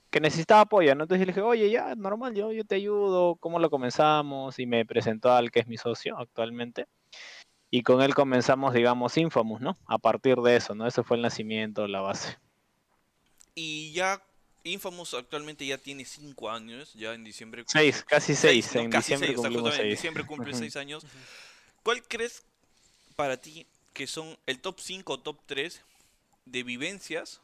que 0.08 0.20
necesitaba 0.20 0.60
apoyo, 0.60 0.94
¿no? 0.94 1.02
Entonces 1.02 1.26
le 1.26 1.32
dije, 1.32 1.42
oye, 1.42 1.68
ya, 1.68 1.96
normal, 1.96 2.32
yo, 2.32 2.52
yo 2.52 2.64
te 2.64 2.76
ayudo, 2.76 3.34
¿cómo 3.40 3.58
lo 3.58 3.68
comenzamos? 3.68 4.60
Y 4.60 4.66
me 4.66 4.86
presentó 4.86 5.32
al 5.32 5.50
que 5.50 5.58
es 5.58 5.66
mi 5.66 5.78
socio 5.78 6.16
actualmente. 6.16 6.86
Y 7.68 7.82
con 7.82 8.02
él 8.02 8.14
comenzamos, 8.14 8.72
digamos, 8.72 9.16
Infamous, 9.16 9.60
¿no? 9.60 9.76
A 9.86 9.98
partir 9.98 10.36
de 10.36 10.54
eso, 10.54 10.76
¿no? 10.76 10.86
Ese 10.86 11.02
fue 11.02 11.16
el 11.16 11.24
nacimiento, 11.24 11.88
la 11.88 12.00
base. 12.02 12.38
Y 13.56 13.90
ya 13.92 14.22
Infamous 14.62 15.12
actualmente 15.14 15.66
ya 15.66 15.76
tiene 15.76 16.04
5 16.04 16.50
años, 16.50 16.94
ya 16.94 17.14
en 17.14 17.24
diciembre. 17.24 17.64
Seis, 17.66 18.04
casi 18.04 18.36
seis. 18.36 18.72
¿no? 18.76 18.82
En 18.82 18.90
Casi 18.90 19.14
diciembre 19.14 19.28
seis, 19.36 19.38
o 19.38 19.42
sea, 19.42 19.70
en 19.70 19.72
seis. 19.72 19.90
diciembre 19.90 20.24
cumple 20.24 20.52
Ujú. 20.52 20.60
6 20.60 20.76
años. 20.76 21.04
¿Cuál 21.82 22.00
crees 22.06 22.44
para 23.16 23.38
ti 23.38 23.66
que 23.92 24.06
son 24.06 24.36
el 24.46 24.60
top 24.60 24.78
5 24.78 25.12
o 25.12 25.18
top 25.18 25.38
3 25.46 25.82
de 26.44 26.62
vivencias 26.62 27.40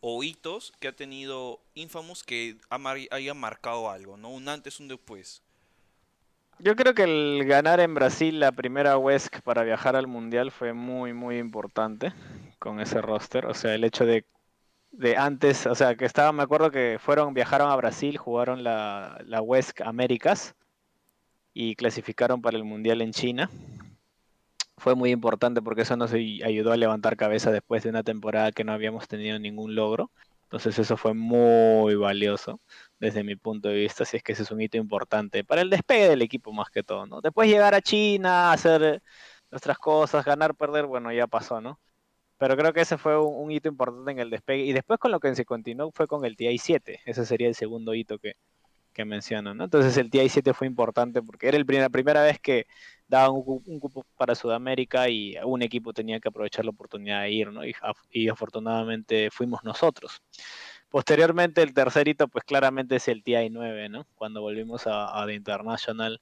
o 0.00 0.22
hitos 0.22 0.72
que 0.78 0.88
ha 0.88 0.92
tenido 0.92 1.60
Infamous 1.74 2.22
que 2.22 2.56
haya 3.10 3.34
marcado 3.34 3.90
algo, 3.90 4.16
¿no? 4.16 4.28
Un 4.28 4.48
antes, 4.48 4.78
un 4.78 4.86
después. 4.86 5.42
Yo 6.58 6.76
creo 6.76 6.94
que 6.94 7.02
el 7.02 7.44
ganar 7.46 7.80
en 7.80 7.94
Brasil 7.94 8.38
la 8.38 8.52
primera 8.52 8.96
WESC 8.96 9.40
para 9.40 9.64
viajar 9.64 9.96
al 9.96 10.06
Mundial 10.06 10.52
fue 10.52 10.72
muy, 10.72 11.12
muy 11.12 11.38
importante 11.38 12.12
con 12.58 12.80
ese 12.80 13.00
roster. 13.00 13.46
O 13.46 13.54
sea, 13.54 13.74
el 13.74 13.82
hecho 13.82 14.06
de, 14.06 14.24
de 14.92 15.16
antes, 15.16 15.66
o 15.66 15.74
sea, 15.74 15.96
que 15.96 16.04
estaba, 16.04 16.30
me 16.32 16.42
acuerdo 16.44 16.70
que 16.70 16.98
fueron, 17.00 17.34
viajaron 17.34 17.70
a 17.70 17.76
Brasil, 17.76 18.16
jugaron 18.16 18.62
la, 18.62 19.20
la 19.26 19.42
WESC 19.42 19.80
Américas 19.80 20.54
y 21.52 21.74
clasificaron 21.74 22.40
para 22.40 22.56
el 22.56 22.64
Mundial 22.64 23.00
en 23.00 23.12
China. 23.12 23.50
Fue 24.76 24.94
muy 24.94 25.10
importante 25.12 25.62
porque 25.62 25.82
eso 25.82 25.96
nos 25.96 26.12
ay- 26.12 26.42
ayudó 26.42 26.72
a 26.72 26.76
levantar 26.76 27.16
cabeza 27.16 27.50
después 27.52 27.82
de 27.82 27.90
una 27.90 28.02
temporada 28.02 28.52
que 28.52 28.64
no 28.64 28.72
habíamos 28.72 29.08
tenido 29.08 29.38
ningún 29.38 29.74
logro. 29.74 30.10
Entonces 30.44 30.78
eso 30.78 30.96
fue 30.96 31.14
muy 31.14 31.94
valioso 31.96 32.60
desde 32.98 33.24
mi 33.24 33.34
punto 33.36 33.68
de 33.68 33.74
vista, 33.76 34.04
si 34.04 34.16
es 34.18 34.22
que 34.22 34.32
ese 34.32 34.42
es 34.42 34.50
un 34.50 34.60
hito 34.60 34.76
importante 34.76 35.42
para 35.44 35.62
el 35.62 35.70
despegue 35.70 36.08
del 36.08 36.22
equipo 36.22 36.52
más 36.52 36.70
que 36.70 36.82
todo, 36.82 37.06
¿no? 37.06 37.20
Después 37.20 37.48
llegar 37.48 37.74
a 37.74 37.80
China, 37.82 38.52
hacer 38.52 39.02
nuestras 39.50 39.78
cosas, 39.78 40.24
ganar, 40.24 40.54
perder, 40.54 40.86
bueno, 40.86 41.12
ya 41.12 41.26
pasó, 41.26 41.60
¿no? 41.60 41.80
Pero 42.38 42.56
creo 42.56 42.72
que 42.72 42.82
ese 42.82 42.98
fue 42.98 43.18
un, 43.20 43.34
un 43.46 43.52
hito 43.52 43.68
importante 43.68 44.12
en 44.12 44.18
el 44.20 44.30
despegue. 44.30 44.64
Y 44.64 44.72
después 44.72 44.98
con 45.00 45.12
lo 45.12 45.20
que 45.20 45.34
se 45.36 45.44
continuó 45.44 45.90
fue 45.92 46.06
con 46.08 46.24
el 46.24 46.36
TI-7. 46.36 47.00
Ese 47.06 47.24
sería 47.26 47.48
el 47.48 47.54
segundo 47.54 47.94
hito 47.94 48.18
que, 48.18 48.34
que 48.94 49.04
menciono, 49.04 49.54
¿no? 49.54 49.64
Entonces 49.64 49.96
el 49.98 50.10
TI-7 50.10 50.54
fue 50.54 50.66
importante 50.68 51.22
porque 51.22 51.48
era 51.48 51.58
el 51.58 51.66
pri- 51.66 51.78
la 51.80 51.90
primera 51.90 52.22
vez 52.22 52.40
que 52.40 52.66
daban 53.08 53.32
un, 53.36 53.62
un 53.66 53.80
cupo 53.80 54.06
para 54.16 54.34
Sudamérica 54.36 55.08
y 55.10 55.36
un 55.44 55.62
equipo 55.62 55.92
tenía 55.94 56.20
que 56.20 56.28
aprovechar 56.28 56.64
la 56.64 56.70
oportunidad 56.72 57.22
de 57.22 57.32
ir, 57.32 57.52
¿no? 57.52 57.62
Y 58.10 58.28
afortunadamente 58.28 59.30
fuimos 59.32 59.64
nosotros. 59.64 60.22
Posteriormente 60.88 61.62
el 61.62 61.74
tercer 61.74 62.08
hito 62.08 62.28
pues 62.28 62.44
claramente 62.44 62.96
es 62.96 63.08
el 63.08 63.22
TI-9, 63.22 63.88
¿no? 63.88 64.06
Cuando 64.14 64.40
volvimos 64.42 64.86
a, 64.86 65.20
a 65.22 65.26
The 65.26 65.34
International 65.34 66.20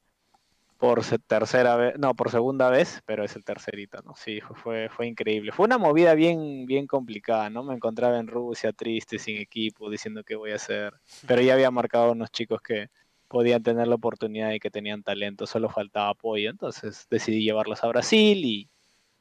por 0.82 1.00
tercera 1.28 1.76
vez, 1.76 1.94
no, 1.96 2.12
por 2.16 2.28
segunda 2.32 2.68
vez, 2.68 3.02
pero 3.06 3.22
es 3.22 3.36
el 3.36 3.44
tercer 3.44 3.78
hito, 3.78 4.02
¿no? 4.04 4.16
Sí, 4.16 4.40
fue- 4.40 4.56
fue, 4.56 4.88
fue 4.88 5.06
increíble. 5.06 5.52
Fue 5.52 5.64
una 5.64 5.78
movida 5.78 6.14
bien, 6.14 6.66
bien 6.66 6.88
complicada, 6.88 7.48
¿no? 7.50 7.62
Me 7.62 7.72
encontraba 7.74 8.18
en 8.18 8.26
Rusia 8.26 8.72
triste, 8.72 9.20
sin 9.20 9.36
equipo, 9.36 9.88
diciendo 9.88 10.24
qué 10.24 10.34
voy 10.34 10.50
a 10.50 10.56
hacer. 10.56 10.92
Pero 11.24 11.40
ya 11.40 11.54
había 11.54 11.70
marcado 11.70 12.10
unos 12.10 12.32
chicos 12.32 12.60
que 12.62 12.88
podían 13.28 13.62
tener 13.62 13.86
la 13.86 13.94
oportunidad 13.94 14.50
y 14.50 14.58
que 14.58 14.72
tenían 14.72 15.04
talento, 15.04 15.46
solo 15.46 15.68
faltaba 15.68 16.08
apoyo. 16.08 16.50
Entonces 16.50 17.06
decidí 17.08 17.44
llevarlos 17.44 17.84
a 17.84 17.86
Brasil 17.86 18.44
y 18.44 18.68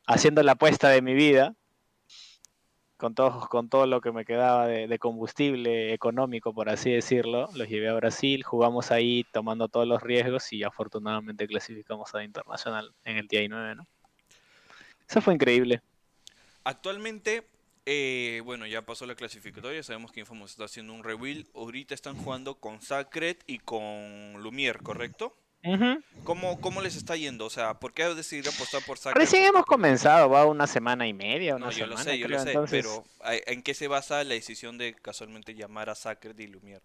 haciendo 0.08 0.42
la 0.42 0.54
apuesta 0.54 0.90
de 0.90 1.04
mi 1.04 1.14
vida, 1.14 1.54
con 3.02 3.16
todo, 3.16 3.50
con 3.50 3.68
todo 3.68 3.88
lo 3.88 4.00
que 4.00 4.12
me 4.12 4.26
quedaba 4.26 4.68
de, 4.68 4.88
de 4.88 5.00
combustible 5.00 5.92
económico, 5.92 6.54
por 6.54 6.70
así 6.70 6.92
decirlo, 6.92 7.50
los 7.56 7.68
llevé 7.68 7.90
a 7.90 7.96
Brasil, 7.96 8.44
jugamos 8.44 8.92
ahí 8.92 9.26
tomando 9.34 9.68
todos 9.68 9.88
los 9.88 10.04
riesgos 10.04 10.54
y 10.54 10.62
afortunadamente 10.64 11.48
clasificamos 11.48 12.14
a 12.14 12.24
Internacional 12.24 12.94
en 13.04 13.18
el 13.18 13.28
TI9, 13.28 13.76
¿no? 13.76 13.88
Eso 15.10 15.20
fue 15.20 15.34
increíble. 15.34 15.82
Actualmente, 16.64 17.48
eh, 17.88 18.44
bueno, 18.46 18.68
ya 18.68 18.84
pasó 18.84 19.08
la 19.08 19.16
clasificatoria, 19.16 19.82
sabemos 19.82 20.12
que 20.12 20.20
Infamous 20.20 20.52
está 20.52 20.66
haciendo 20.66 20.94
un 20.94 21.04
rebuild. 21.04 21.48
Ahorita 21.56 21.96
están 21.96 22.16
jugando 22.16 22.60
con 22.60 22.84
Sacred 22.84 23.38
y 23.48 23.58
con 23.58 24.44
Lumiere, 24.44 24.78
¿correcto? 24.80 25.36
Ujú. 25.64 26.02
¿Cómo, 26.24 26.60
¿Cómo 26.62 26.82
les 26.82 26.96
está 26.96 27.16
yendo? 27.16 27.46
O 27.46 27.50
sea, 27.50 27.76
¿por 27.76 27.94
qué 27.94 28.04
decidir 28.16 28.48
apostar 28.48 28.82
por 28.86 28.98
Sacred? 28.98 29.20
Recién 29.22 29.44
hemos 29.44 29.66
comenzado, 29.66 30.30
va 30.30 30.46
una 30.46 30.68
semana 30.68 31.08
y 31.08 31.14
media, 31.14 31.56
una 31.56 31.68
No, 31.68 31.72
yo 31.72 31.86
semana, 31.86 31.96
lo 32.04 32.04
sé, 32.04 32.18
yo 32.18 32.28
lo 32.28 32.36
creo, 32.36 32.44
sé, 32.44 32.52
entonces- 32.52 32.86
pero 32.86 33.04
¿a- 33.22 33.36
¿en 33.52 33.62
qué 33.64 33.74
se 33.74 33.88
basa 33.88 34.24
la 34.24 34.34
decisión 34.34 34.78
de 34.78 34.94
casualmente 34.94 35.54
llamar 35.56 35.90
a 35.90 35.96
Sacred 35.96 36.38
y 36.40 36.48
Lumiere? 36.48 36.82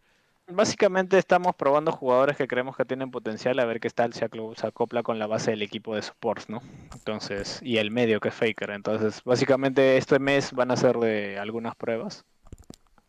Básicamente 0.48 1.18
estamos 1.18 1.56
probando 1.56 1.90
jugadores 1.90 2.36
que 2.36 2.46
creemos 2.46 2.76
que 2.76 2.84
tienen 2.84 3.10
potencial 3.10 3.58
a 3.58 3.64
ver 3.64 3.80
qué 3.80 3.90
tal 3.90 4.12
se 4.14 4.24
acopla 4.24 5.02
con 5.02 5.18
la 5.18 5.26
base 5.26 5.50
del 5.50 5.62
equipo 5.62 5.96
de 5.96 6.02
supports, 6.02 6.48
¿no? 6.48 6.62
Entonces, 6.94 7.58
y 7.62 7.78
el 7.78 7.90
medio 7.90 8.20
que 8.20 8.28
es 8.28 8.34
Faker. 8.34 8.70
Entonces, 8.70 9.22
básicamente 9.24 9.96
este 9.96 10.20
mes 10.20 10.52
van 10.52 10.70
a 10.70 10.76
ser 10.76 10.96
de 10.98 11.36
algunas 11.38 11.74
pruebas. 11.74 12.24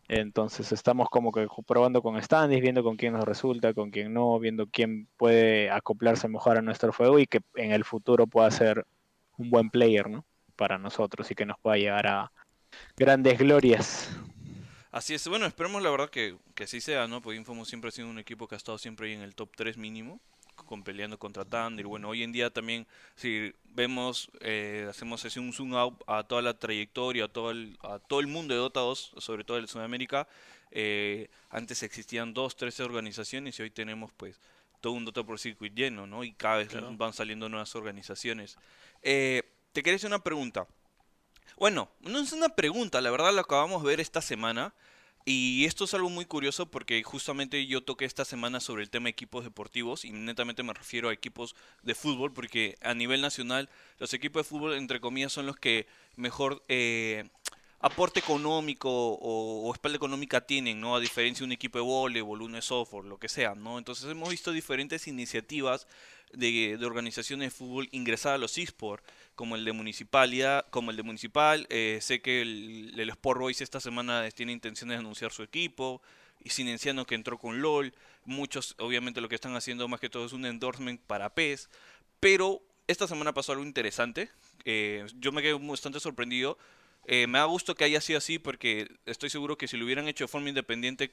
Entonces 0.08 0.72
estamos 0.72 1.08
como 1.10 1.32
que 1.32 1.46
probando 1.66 2.00
con 2.00 2.20
standis, 2.22 2.62
viendo 2.62 2.82
con 2.82 2.96
quién 2.96 3.12
nos 3.12 3.24
resulta, 3.24 3.74
con 3.74 3.90
quién 3.90 4.14
no, 4.14 4.38
viendo 4.38 4.66
quién 4.66 5.06
puede 5.18 5.70
acoplarse 5.70 6.28
mejor 6.28 6.56
a 6.56 6.62
nuestro 6.62 6.92
juego 6.94 7.18
y 7.18 7.26
que 7.26 7.40
en 7.56 7.72
el 7.72 7.84
futuro 7.84 8.26
pueda 8.26 8.50
ser 8.50 8.86
un 9.36 9.50
buen 9.50 9.68
player, 9.68 10.08
¿no? 10.08 10.24
Para 10.56 10.78
nosotros 10.78 11.30
y 11.30 11.34
que 11.34 11.44
nos 11.44 11.58
pueda 11.60 11.76
llevar 11.76 12.06
a 12.06 12.32
grandes 12.96 13.38
glorias. 13.38 14.10
Así 14.90 15.12
es, 15.12 15.28
bueno, 15.28 15.44
esperemos 15.44 15.82
la 15.82 15.90
verdad 15.90 16.08
que, 16.08 16.36
que 16.54 16.64
así 16.64 16.80
sea, 16.80 17.06
¿no? 17.06 17.20
Porque 17.20 17.36
Infamous 17.36 17.68
siempre 17.68 17.88
ha 17.88 17.92
sido 17.92 18.08
un 18.08 18.18
equipo 18.18 18.48
que 18.48 18.54
ha 18.54 18.56
estado 18.56 18.78
siempre 18.78 19.08
ahí 19.08 19.12
en 19.12 19.20
el 19.20 19.34
top 19.34 19.50
3 19.54 19.76
mínimo, 19.76 20.20
con 20.64 20.82
peleando 20.82 21.18
contra 21.18 21.44
Thunder. 21.44 21.86
Bueno, 21.86 22.08
hoy 22.08 22.22
en 22.22 22.32
día 22.32 22.50
también, 22.50 22.86
si 23.16 23.52
vemos, 23.64 24.30
eh, 24.40 24.86
hacemos 24.88 25.24
así 25.24 25.38
un 25.38 25.52
zoom 25.52 25.74
out 25.74 26.02
a 26.06 26.22
toda 26.24 26.42
la 26.42 26.58
trayectoria, 26.58 27.24
a 27.24 27.28
todo 27.28 27.50
el, 27.50 27.78
a 27.82 27.98
todo 27.98 28.20
el 28.20 28.26
mundo 28.26 28.54
de 28.54 28.60
Dota 28.60 28.80
2, 28.80 29.14
sobre 29.18 29.44
todo 29.44 29.58
en 29.58 29.68
Sudamérica, 29.68 30.28
eh, 30.70 31.28
antes 31.50 31.82
existían 31.82 32.34
dos, 32.34 32.56
tres 32.56 32.78
organizaciones 32.80 33.58
y 33.58 33.62
hoy 33.62 33.70
tenemos 33.70 34.12
pues 34.16 34.38
todo 34.80 34.92
un 34.92 35.04
Dota 35.04 35.24
por 35.24 35.38
Circuit 35.38 35.74
lleno, 35.74 36.06
¿no? 36.06 36.24
Y 36.24 36.32
cada 36.34 36.58
vez 36.58 36.68
Claro. 36.68 36.94
van 36.96 37.12
saliendo 37.12 37.48
nuevas 37.48 37.74
organizaciones. 37.74 38.56
Eh, 39.02 39.42
te 39.72 39.82
quería 39.82 39.96
hacer 39.96 40.08
una 40.08 40.22
pregunta. 40.22 40.66
Bueno, 41.56 41.88
no 42.00 42.20
es 42.20 42.32
una 42.32 42.48
pregunta, 42.50 43.00
la 43.00 43.10
verdad 43.10 43.32
lo 43.34 43.40
acabamos 43.40 43.82
de 43.82 43.88
ver 43.88 44.00
esta 44.00 44.20
semana. 44.22 44.74
Y 45.24 45.66
esto 45.66 45.84
es 45.84 45.92
algo 45.92 46.08
muy 46.08 46.24
curioso 46.24 46.70
porque 46.70 47.02
justamente 47.02 47.66
yo 47.66 47.82
toqué 47.82 48.06
esta 48.06 48.24
semana 48.24 48.60
sobre 48.60 48.82
el 48.82 48.90
tema 48.90 49.04
de 49.04 49.10
equipos 49.10 49.44
deportivos 49.44 50.04
y 50.04 50.10
netamente 50.12 50.62
me 50.62 50.72
refiero 50.72 51.10
a 51.10 51.12
equipos 51.12 51.54
de 51.82 51.94
fútbol 51.94 52.32
porque 52.32 52.78
a 52.80 52.94
nivel 52.94 53.20
nacional 53.20 53.68
los 53.98 54.14
equipos 54.14 54.40
de 54.40 54.48
fútbol 54.48 54.74
entre 54.74 55.00
comillas 55.00 55.32
son 55.32 55.44
los 55.44 55.56
que 55.56 55.86
mejor 56.16 56.64
eh, 56.68 57.28
aporte 57.80 58.18
económico 58.20 58.90
o, 58.90 59.68
o 59.68 59.72
espalda 59.72 59.96
económica 59.96 60.40
tienen, 60.40 60.80
¿no? 60.80 60.96
A 60.96 61.00
diferencia 61.00 61.42
de 61.42 61.46
un 61.46 61.52
equipo 61.52 61.78
de 61.78 61.84
voleibol, 61.84 62.42
uno 62.42 62.56
de 62.56 62.62
software, 62.62 63.04
lo 63.04 63.18
que 63.18 63.28
sea, 63.28 63.54
¿no? 63.54 63.78
Entonces 63.78 64.10
hemos 64.10 64.30
visto 64.30 64.50
diferentes 64.52 65.06
iniciativas 65.06 65.86
de, 66.32 66.76
de 66.76 66.86
organizaciones 66.86 67.46
de 67.46 67.56
fútbol 67.56 67.88
ingresar 67.92 68.34
a 68.34 68.38
los 68.38 68.58
eSports 68.58 69.04
como 69.34 69.56
el 69.56 69.64
de 69.64 69.72
municipalidad, 69.72 70.66
como 70.70 70.90
el 70.90 70.96
de 70.96 71.02
municipal. 71.04 71.66
eh, 71.70 71.98
sé 72.02 72.20
que 72.20 72.42
el, 72.42 72.94
el 72.98 73.10
Sport 73.10 73.40
Boys 73.40 73.60
esta 73.60 73.80
semana 73.80 74.28
tiene 74.30 74.52
intenciones 74.52 74.96
de 74.96 75.00
anunciar 75.00 75.30
su 75.32 75.42
equipo. 75.42 76.02
Y 76.40 76.50
Cinenciano 76.50 77.04
que 77.04 77.16
entró 77.16 77.36
con 77.38 77.60
LOL. 77.60 77.92
Muchos, 78.24 78.76
obviamente, 78.78 79.20
lo 79.20 79.28
que 79.28 79.34
están 79.34 79.56
haciendo 79.56 79.88
más 79.88 79.98
que 80.00 80.08
todo 80.08 80.24
es 80.24 80.32
un 80.32 80.46
endorsement 80.46 81.00
para 81.00 81.34
PES. 81.34 81.68
Pero 82.20 82.62
esta 82.86 83.08
semana 83.08 83.34
pasó 83.34 83.52
algo 83.52 83.64
interesante. 83.64 84.30
eh, 84.64 85.04
yo 85.18 85.32
me 85.32 85.42
quedé 85.42 85.54
bastante 85.54 85.98
sorprendido. 85.98 86.56
Eh, 87.10 87.26
me 87.26 87.38
da 87.38 87.46
gusto 87.46 87.74
que 87.74 87.84
haya 87.84 88.02
sido 88.02 88.18
así 88.18 88.38
porque 88.38 88.86
estoy 89.06 89.30
seguro 89.30 89.56
que 89.56 89.66
si 89.66 89.78
lo 89.78 89.86
hubieran 89.86 90.08
hecho 90.08 90.24
de 90.24 90.28
forma 90.28 90.50
independiente, 90.50 91.10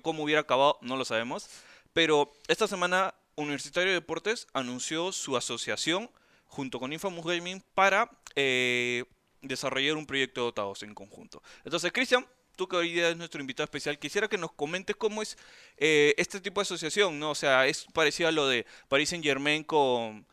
cómo 0.00 0.22
hubiera 0.22 0.42
acabado, 0.42 0.78
no 0.80 0.96
lo 0.96 1.04
sabemos. 1.04 1.50
Pero 1.92 2.32
esta 2.46 2.68
semana 2.68 3.14
Universitario 3.34 3.88
de 3.88 3.94
Deportes 3.94 4.46
anunció 4.52 5.10
su 5.10 5.36
asociación 5.36 6.08
junto 6.46 6.78
con 6.78 6.92
Infamous 6.92 7.26
Gaming 7.26 7.64
para 7.74 8.08
eh, 8.36 9.04
desarrollar 9.42 9.96
un 9.96 10.06
proyecto 10.06 10.40
de 10.40 10.44
Dota 10.46 10.62
2 10.62 10.84
en 10.84 10.94
conjunto. 10.94 11.42
Entonces, 11.64 11.90
Cristian, 11.92 12.24
tú 12.54 12.68
que 12.68 12.76
hoy 12.76 12.92
día 12.92 13.08
es 13.08 13.16
nuestro 13.16 13.40
invitado 13.40 13.64
especial, 13.64 13.98
quisiera 13.98 14.28
que 14.28 14.38
nos 14.38 14.52
comentes 14.52 14.94
cómo 14.94 15.20
es 15.20 15.36
eh, 15.78 16.14
este 16.16 16.40
tipo 16.40 16.60
de 16.60 16.62
asociación, 16.62 17.18
¿no? 17.18 17.30
O 17.30 17.34
sea, 17.34 17.66
es 17.66 17.86
parecido 17.92 18.28
a 18.28 18.32
lo 18.32 18.46
de 18.46 18.66
Paris 18.86 19.08
Saint 19.08 19.24
Germain 19.24 19.64
con, 19.64 20.26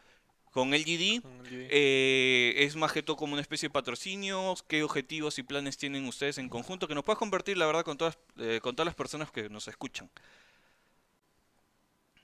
con 0.51 0.73
LGD. 0.73 1.23
Eh, 1.49 2.53
es 2.57 2.75
más 2.75 2.91
que 2.91 3.01
todo 3.03 3.15
como 3.15 3.33
una 3.33 3.41
especie 3.41 3.69
de 3.69 3.73
patrocinio. 3.73 4.53
¿Qué 4.67 4.83
objetivos 4.83 5.39
y 5.39 5.43
planes 5.43 5.77
tienen 5.77 6.07
ustedes 6.07 6.37
en 6.37 6.49
conjunto? 6.49 6.87
Que 6.87 6.95
nos 6.95 7.03
puedas 7.03 7.19
compartir, 7.19 7.57
la 7.57 7.65
verdad, 7.65 7.83
con 7.83 7.97
todas, 7.97 8.17
eh, 8.37 8.59
con 8.61 8.75
todas 8.75 8.85
las 8.85 8.95
personas 8.95 9.31
que 9.31 9.49
nos 9.49 9.67
escuchan. 9.67 10.09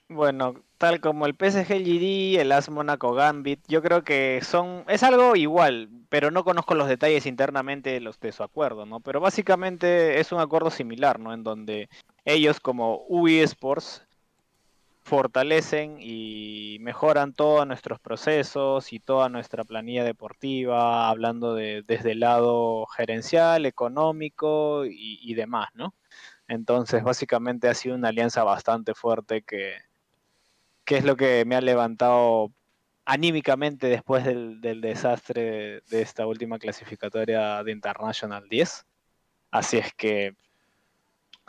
Bueno, 0.09 0.63
tal 0.77 1.01
como 1.01 1.25
el 1.25 1.35
PSG 1.35 1.67
GD, 1.83 2.39
el 2.39 2.51
AS 2.53 2.69
Monaco 2.69 3.13
Gambit, 3.13 3.59
yo 3.67 3.81
creo 3.81 4.03
que 4.05 4.39
son 4.41 4.85
es 4.87 5.03
algo 5.03 5.35
igual, 5.35 5.89
pero 6.07 6.31
no 6.31 6.45
conozco 6.45 6.75
los 6.75 6.87
detalles 6.87 7.25
internamente 7.25 7.89
de 7.89 7.99
los 7.99 8.17
de 8.21 8.31
su 8.31 8.41
acuerdo, 8.41 8.85
¿no? 8.85 9.01
Pero 9.01 9.19
básicamente 9.19 10.19
es 10.21 10.31
un 10.31 10.39
acuerdo 10.39 10.71
similar, 10.71 11.19
¿no? 11.19 11.33
En 11.33 11.43
donde 11.43 11.89
ellos 12.23 12.61
como 12.61 13.03
UI 13.09 13.39
Sports 13.39 14.06
fortalecen 15.07 15.97
y 16.01 16.77
mejoran 16.81 17.31
todos 17.33 17.65
nuestros 17.65 17.97
procesos 17.99 18.91
y 18.91 18.99
toda 18.99 19.29
nuestra 19.29 19.63
planilla 19.63 20.03
deportiva, 20.03 21.07
hablando 21.09 21.55
de 21.55 21.81
desde 21.87 22.11
el 22.11 22.19
lado 22.19 22.85
gerencial, 22.87 23.65
económico 23.65 24.83
y, 24.85 25.33
demás, 25.33 25.69
¿no? 25.75 25.95
Entonces, 26.49 27.03
básicamente 27.03 27.69
ha 27.69 27.73
sido 27.73 27.95
una 27.95 28.09
alianza 28.09 28.43
bastante 28.43 28.93
fuerte 28.93 29.43
que, 29.43 29.75
que 30.85 30.97
es 30.97 31.05
lo 31.05 31.15
que 31.15 31.45
me 31.45 31.55
ha 31.55 31.61
levantado 31.61 32.51
anímicamente 33.05 33.87
después 33.87 34.25
del, 34.25 34.59
del 34.59 34.81
desastre 34.81 35.81
de 35.89 36.01
esta 36.01 36.27
última 36.27 36.59
clasificatoria 36.59 37.63
de 37.63 37.71
International 37.71 38.49
10. 38.49 38.85
Así 39.51 39.77
es 39.77 39.93
que, 39.93 40.35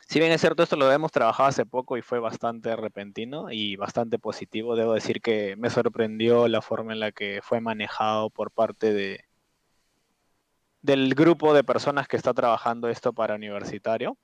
si 0.08 0.20
bien 0.20 0.32
es 0.32 0.40
cierto, 0.40 0.62
esto 0.62 0.76
lo 0.76 0.90
hemos 0.90 1.12
trabajado 1.12 1.50
hace 1.50 1.66
poco 1.66 1.98
y 1.98 2.02
fue 2.02 2.18
bastante 2.18 2.74
repentino 2.76 3.50
y 3.50 3.76
bastante 3.76 4.18
positivo, 4.18 4.74
debo 4.74 4.94
decir 4.94 5.20
que 5.20 5.54
me 5.56 5.68
sorprendió 5.68 6.48
la 6.48 6.62
forma 6.62 6.94
en 6.94 7.00
la 7.00 7.12
que 7.12 7.40
fue 7.42 7.60
manejado 7.60 8.30
por 8.30 8.50
parte 8.50 8.94
de 8.94 9.24
del 10.80 11.14
grupo 11.14 11.52
de 11.52 11.64
personas 11.64 12.08
que 12.08 12.16
está 12.16 12.32
trabajando 12.32 12.88
esto 12.88 13.12
para 13.12 13.34
universitario. 13.34 14.16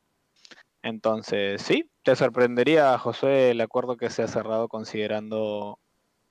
Entonces, 0.83 1.61
sí, 1.62 1.90
te 2.03 2.16
sorprendería, 2.16 2.97
Josué, 2.99 3.51
el 3.51 3.61
acuerdo 3.61 3.97
que 3.97 4.11
se 4.11 4.23
ha 4.23 4.29
cerrado 4.29 4.68
considerando 4.68 5.81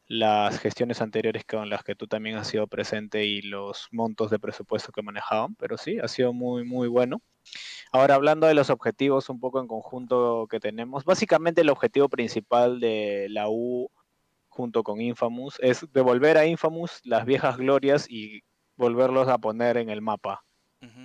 las 0.07 0.59
gestiones 0.59 1.01
anteriores 1.01 1.45
con 1.45 1.69
las 1.69 1.83
que 1.83 1.95
tú 1.95 2.07
también 2.07 2.37
has 2.37 2.47
sido 2.47 2.67
presente 2.67 3.25
y 3.25 3.41
los 3.41 3.87
montos 3.91 4.31
de 4.31 4.39
presupuesto 4.39 4.91
que 4.91 5.03
manejaban, 5.03 5.55
pero 5.55 5.77
sí, 5.77 5.99
ha 5.99 6.07
sido 6.07 6.33
muy, 6.33 6.63
muy 6.65 6.87
bueno. 6.87 7.21
Ahora, 7.91 8.15
hablando 8.15 8.47
de 8.47 8.53
los 8.53 8.69
objetivos 8.69 9.29
un 9.29 9.39
poco 9.39 9.59
en 9.59 9.67
conjunto 9.67 10.47
que 10.49 10.59
tenemos, 10.59 11.05
básicamente 11.05 11.61
el 11.61 11.69
objetivo 11.69 12.09
principal 12.09 12.79
de 12.79 13.27
la 13.29 13.49
U 13.49 13.89
junto 14.49 14.83
con 14.83 15.01
Infamous 15.01 15.57
es 15.59 15.85
devolver 15.93 16.37
a 16.37 16.45
Infamous 16.45 17.01
las 17.03 17.25
viejas 17.25 17.57
glorias 17.57 18.09
y 18.09 18.43
volverlos 18.75 19.27
a 19.27 19.37
poner 19.37 19.77
en 19.77 19.89
el 19.89 20.01
mapa 20.01 20.43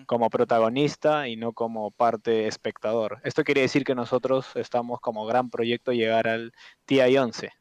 como 0.07 0.31
protagonista 0.31 1.29
y 1.29 1.37
no 1.37 1.53
como 1.53 1.91
parte 1.91 2.47
espectador. 2.47 3.21
Esto 3.23 3.45
quiere 3.45 3.61
decir 3.61 3.85
que 3.85 3.95
nosotros 3.95 4.57
estamos 4.57 5.01
como 5.01 5.27
gran 5.27 5.51
proyecto 5.51 5.93
llegar 5.93 6.27
al 6.27 6.53
TI 6.85 7.17
11. 7.17 7.53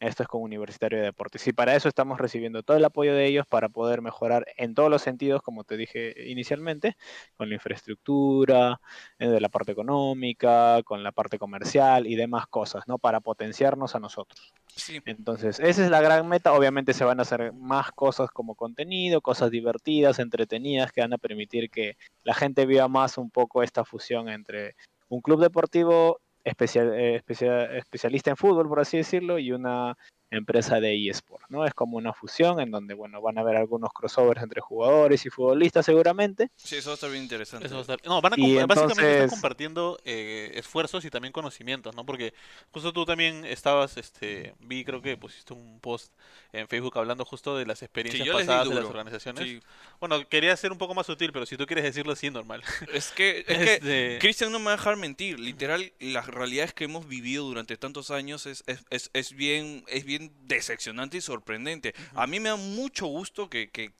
Esto 0.00 0.22
es 0.22 0.28
como 0.28 0.44
Universitario 0.44 0.98
de 0.98 1.04
Deportes. 1.04 1.46
Y 1.46 1.52
para 1.52 1.76
eso 1.76 1.86
estamos 1.86 2.18
recibiendo 2.18 2.62
todo 2.62 2.78
el 2.78 2.84
apoyo 2.86 3.14
de 3.14 3.26
ellos 3.26 3.46
para 3.46 3.68
poder 3.68 4.00
mejorar 4.00 4.46
en 4.56 4.74
todos 4.74 4.90
los 4.90 5.02
sentidos, 5.02 5.42
como 5.42 5.62
te 5.62 5.76
dije 5.76 6.14
inicialmente, 6.26 6.96
con 7.36 7.50
la 7.50 7.56
infraestructura, 7.56 8.80
eh, 9.18 9.28
de 9.28 9.40
la 9.40 9.50
parte 9.50 9.72
económica, 9.72 10.82
con 10.84 11.02
la 11.02 11.12
parte 11.12 11.38
comercial 11.38 12.06
y 12.06 12.16
demás 12.16 12.46
cosas, 12.46 12.84
¿no? 12.88 12.98
Para 12.98 13.20
potenciarnos 13.20 13.94
a 13.94 14.00
nosotros. 14.00 14.54
Sí. 14.74 15.02
Entonces, 15.04 15.60
esa 15.60 15.84
es 15.84 15.90
la 15.90 16.00
gran 16.00 16.26
meta. 16.26 16.54
Obviamente 16.54 16.94
se 16.94 17.04
van 17.04 17.18
a 17.18 17.22
hacer 17.22 17.52
más 17.52 17.92
cosas 17.92 18.30
como 18.30 18.54
contenido, 18.54 19.20
cosas 19.20 19.50
divertidas, 19.50 20.18
entretenidas, 20.18 20.92
que 20.92 21.02
van 21.02 21.12
a 21.12 21.18
permitir 21.18 21.68
que 21.68 21.98
la 22.22 22.32
gente 22.32 22.64
viva 22.64 22.88
más 22.88 23.18
un 23.18 23.30
poco 23.30 23.62
esta 23.62 23.84
fusión 23.84 24.30
entre 24.30 24.76
un 25.08 25.20
club 25.20 25.42
deportivo 25.42 26.20
especial, 26.44 26.92
eh, 26.94 27.16
especia- 27.16 27.64
especialista 27.76 28.30
en 28.30 28.36
fútbol, 28.36 28.68
por 28.68 28.80
así 28.80 28.96
decirlo, 28.98 29.38
y 29.38 29.52
una 29.52 29.94
empresa 30.30 30.80
de 30.80 31.08
eSport, 31.08 31.42
¿no? 31.48 31.66
Es 31.66 31.74
como 31.74 31.96
una 31.96 32.12
fusión 32.12 32.60
en 32.60 32.70
donde, 32.70 32.94
bueno, 32.94 33.20
van 33.20 33.36
a 33.38 33.40
haber 33.40 33.56
algunos 33.56 33.92
crossovers 33.92 34.42
entre 34.42 34.60
jugadores 34.60 35.26
y 35.26 35.30
futbolistas 35.30 35.84
seguramente. 35.84 36.50
Sí, 36.56 36.76
eso 36.76 36.90
va 36.90 36.92
a 36.92 36.94
estar 36.94 37.10
bien 37.10 37.24
interesante. 37.24 37.66
Eso 37.66 37.74
va 37.74 37.80
a 37.80 37.82
estar- 37.82 38.00
No, 38.06 38.20
van 38.20 38.34
a 38.34 38.36
Y 38.38 38.54
básicamente 38.64 39.12
están 39.14 39.28
compartiendo 39.30 39.98
eh, 40.04 40.52
esfuerzos 40.54 41.04
y 41.04 41.10
también 41.10 41.32
conocimientos, 41.32 41.94
¿no? 41.96 42.06
Porque 42.06 42.32
justo 42.70 42.92
tú 42.92 43.04
también 43.04 43.44
estabas, 43.44 43.96
este, 43.96 44.54
vi 44.60 44.84
creo 44.84 45.02
que 45.02 45.16
pusiste 45.16 45.52
un 45.52 45.80
post 45.80 46.12
en 46.52 46.68
Facebook 46.68 46.96
hablando 46.98 47.24
justo 47.24 47.56
de 47.56 47.66
las 47.66 47.82
experiencias 47.82 48.28
pasadas 48.28 48.68
de 48.68 48.74
las 48.76 48.84
organizaciones. 48.84 49.44
Sí. 49.44 49.60
Bueno, 49.98 50.26
quería 50.28 50.56
ser 50.56 50.70
un 50.72 50.78
poco 50.78 50.94
más 50.94 51.06
sutil, 51.06 51.32
pero 51.32 51.44
si 51.46 51.56
tú 51.56 51.66
quieres 51.66 51.84
decirlo 51.84 52.12
así, 52.12 52.30
normal. 52.30 52.62
Es 52.92 53.10
que, 53.12 53.40
es 53.40 53.44
que 53.58 53.74
Este, 53.74 54.18
Cristian 54.20 54.52
no 54.52 54.58
me 54.58 54.66
va 54.66 54.72
a 54.72 54.76
dejar 54.76 54.96
mentir. 54.96 55.40
Literal, 55.40 55.92
las 56.00 56.26
realidades 56.26 56.72
que 56.74 56.84
hemos 56.84 57.08
vivido 57.08 57.44
durante 57.44 57.76
tantos 57.76 58.10
años 58.10 58.46
es, 58.46 58.62
es, 58.66 58.84
es, 58.90 59.10
es 59.12 59.32
bien, 59.32 59.84
es 59.88 60.04
bien 60.04 60.19
bien 60.20 60.32
decepcionante 60.46 61.16
y 61.16 61.20
sorprendente. 61.20 61.94
A 62.14 62.26
mí 62.26 62.40
me 62.40 62.50
da 62.50 62.56
mucho 62.56 63.06
gusto 63.06 63.48
que, 63.48 63.70
que- 63.70 63.90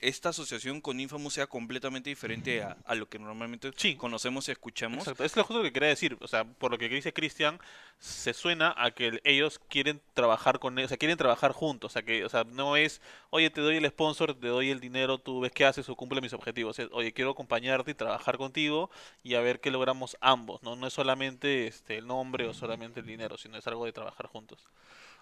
esta 0.00 0.30
asociación 0.30 0.80
con 0.80 1.00
Infamous 1.00 1.34
sea 1.34 1.46
completamente 1.46 2.10
diferente 2.10 2.62
a, 2.62 2.76
a 2.84 2.94
lo 2.94 3.08
que 3.08 3.18
normalmente 3.18 3.70
Sí. 3.76 3.94
conocemos 3.96 4.48
y 4.48 4.52
escuchamos. 4.52 5.00
Exacto, 5.00 5.24
es 5.24 5.36
lo 5.36 5.44
justo 5.44 5.62
que 5.62 5.72
quería 5.72 5.88
decir. 5.88 6.16
O 6.20 6.28
sea, 6.28 6.44
por 6.44 6.70
lo 6.70 6.78
que 6.78 6.88
dice 6.88 7.12
Cristian, 7.12 7.58
se 7.98 8.34
suena 8.34 8.74
a 8.76 8.90
que 8.90 9.20
ellos 9.24 9.60
quieren 9.68 10.00
trabajar 10.14 10.58
con 10.58 10.78
ellos, 10.78 10.88
o 10.88 10.90
sea, 10.90 10.98
quieren 10.98 11.16
trabajar 11.16 11.52
juntos. 11.52 11.92
O 11.92 11.92
sea, 11.92 12.02
que, 12.02 12.24
o 12.24 12.28
sea, 12.28 12.44
no 12.44 12.76
es, 12.76 13.00
oye, 13.30 13.48
te 13.50 13.60
doy 13.60 13.76
el 13.76 13.86
sponsor, 13.88 14.34
te 14.34 14.48
doy 14.48 14.70
el 14.70 14.80
dinero, 14.80 15.18
tú 15.18 15.40
ves 15.40 15.52
qué 15.52 15.64
haces 15.64 15.88
o 15.88 15.96
cumple 15.96 16.20
mis 16.20 16.32
objetivos. 16.32 16.76
Oye, 16.90 17.12
quiero 17.12 17.30
acompañarte 17.30 17.92
y 17.92 17.94
trabajar 17.94 18.36
contigo 18.36 18.90
y 19.22 19.34
a 19.34 19.40
ver 19.40 19.60
qué 19.60 19.70
logramos 19.70 20.16
ambos, 20.20 20.62
¿no? 20.62 20.76
No 20.76 20.86
es 20.88 20.92
solamente 20.92 21.66
este, 21.66 21.98
el 21.98 22.06
nombre 22.06 22.46
o 22.46 22.54
solamente 22.54 23.00
el 23.00 23.06
dinero, 23.06 23.38
sino 23.38 23.56
es 23.56 23.66
algo 23.66 23.84
de 23.86 23.92
trabajar 23.92 24.26
juntos. 24.26 24.66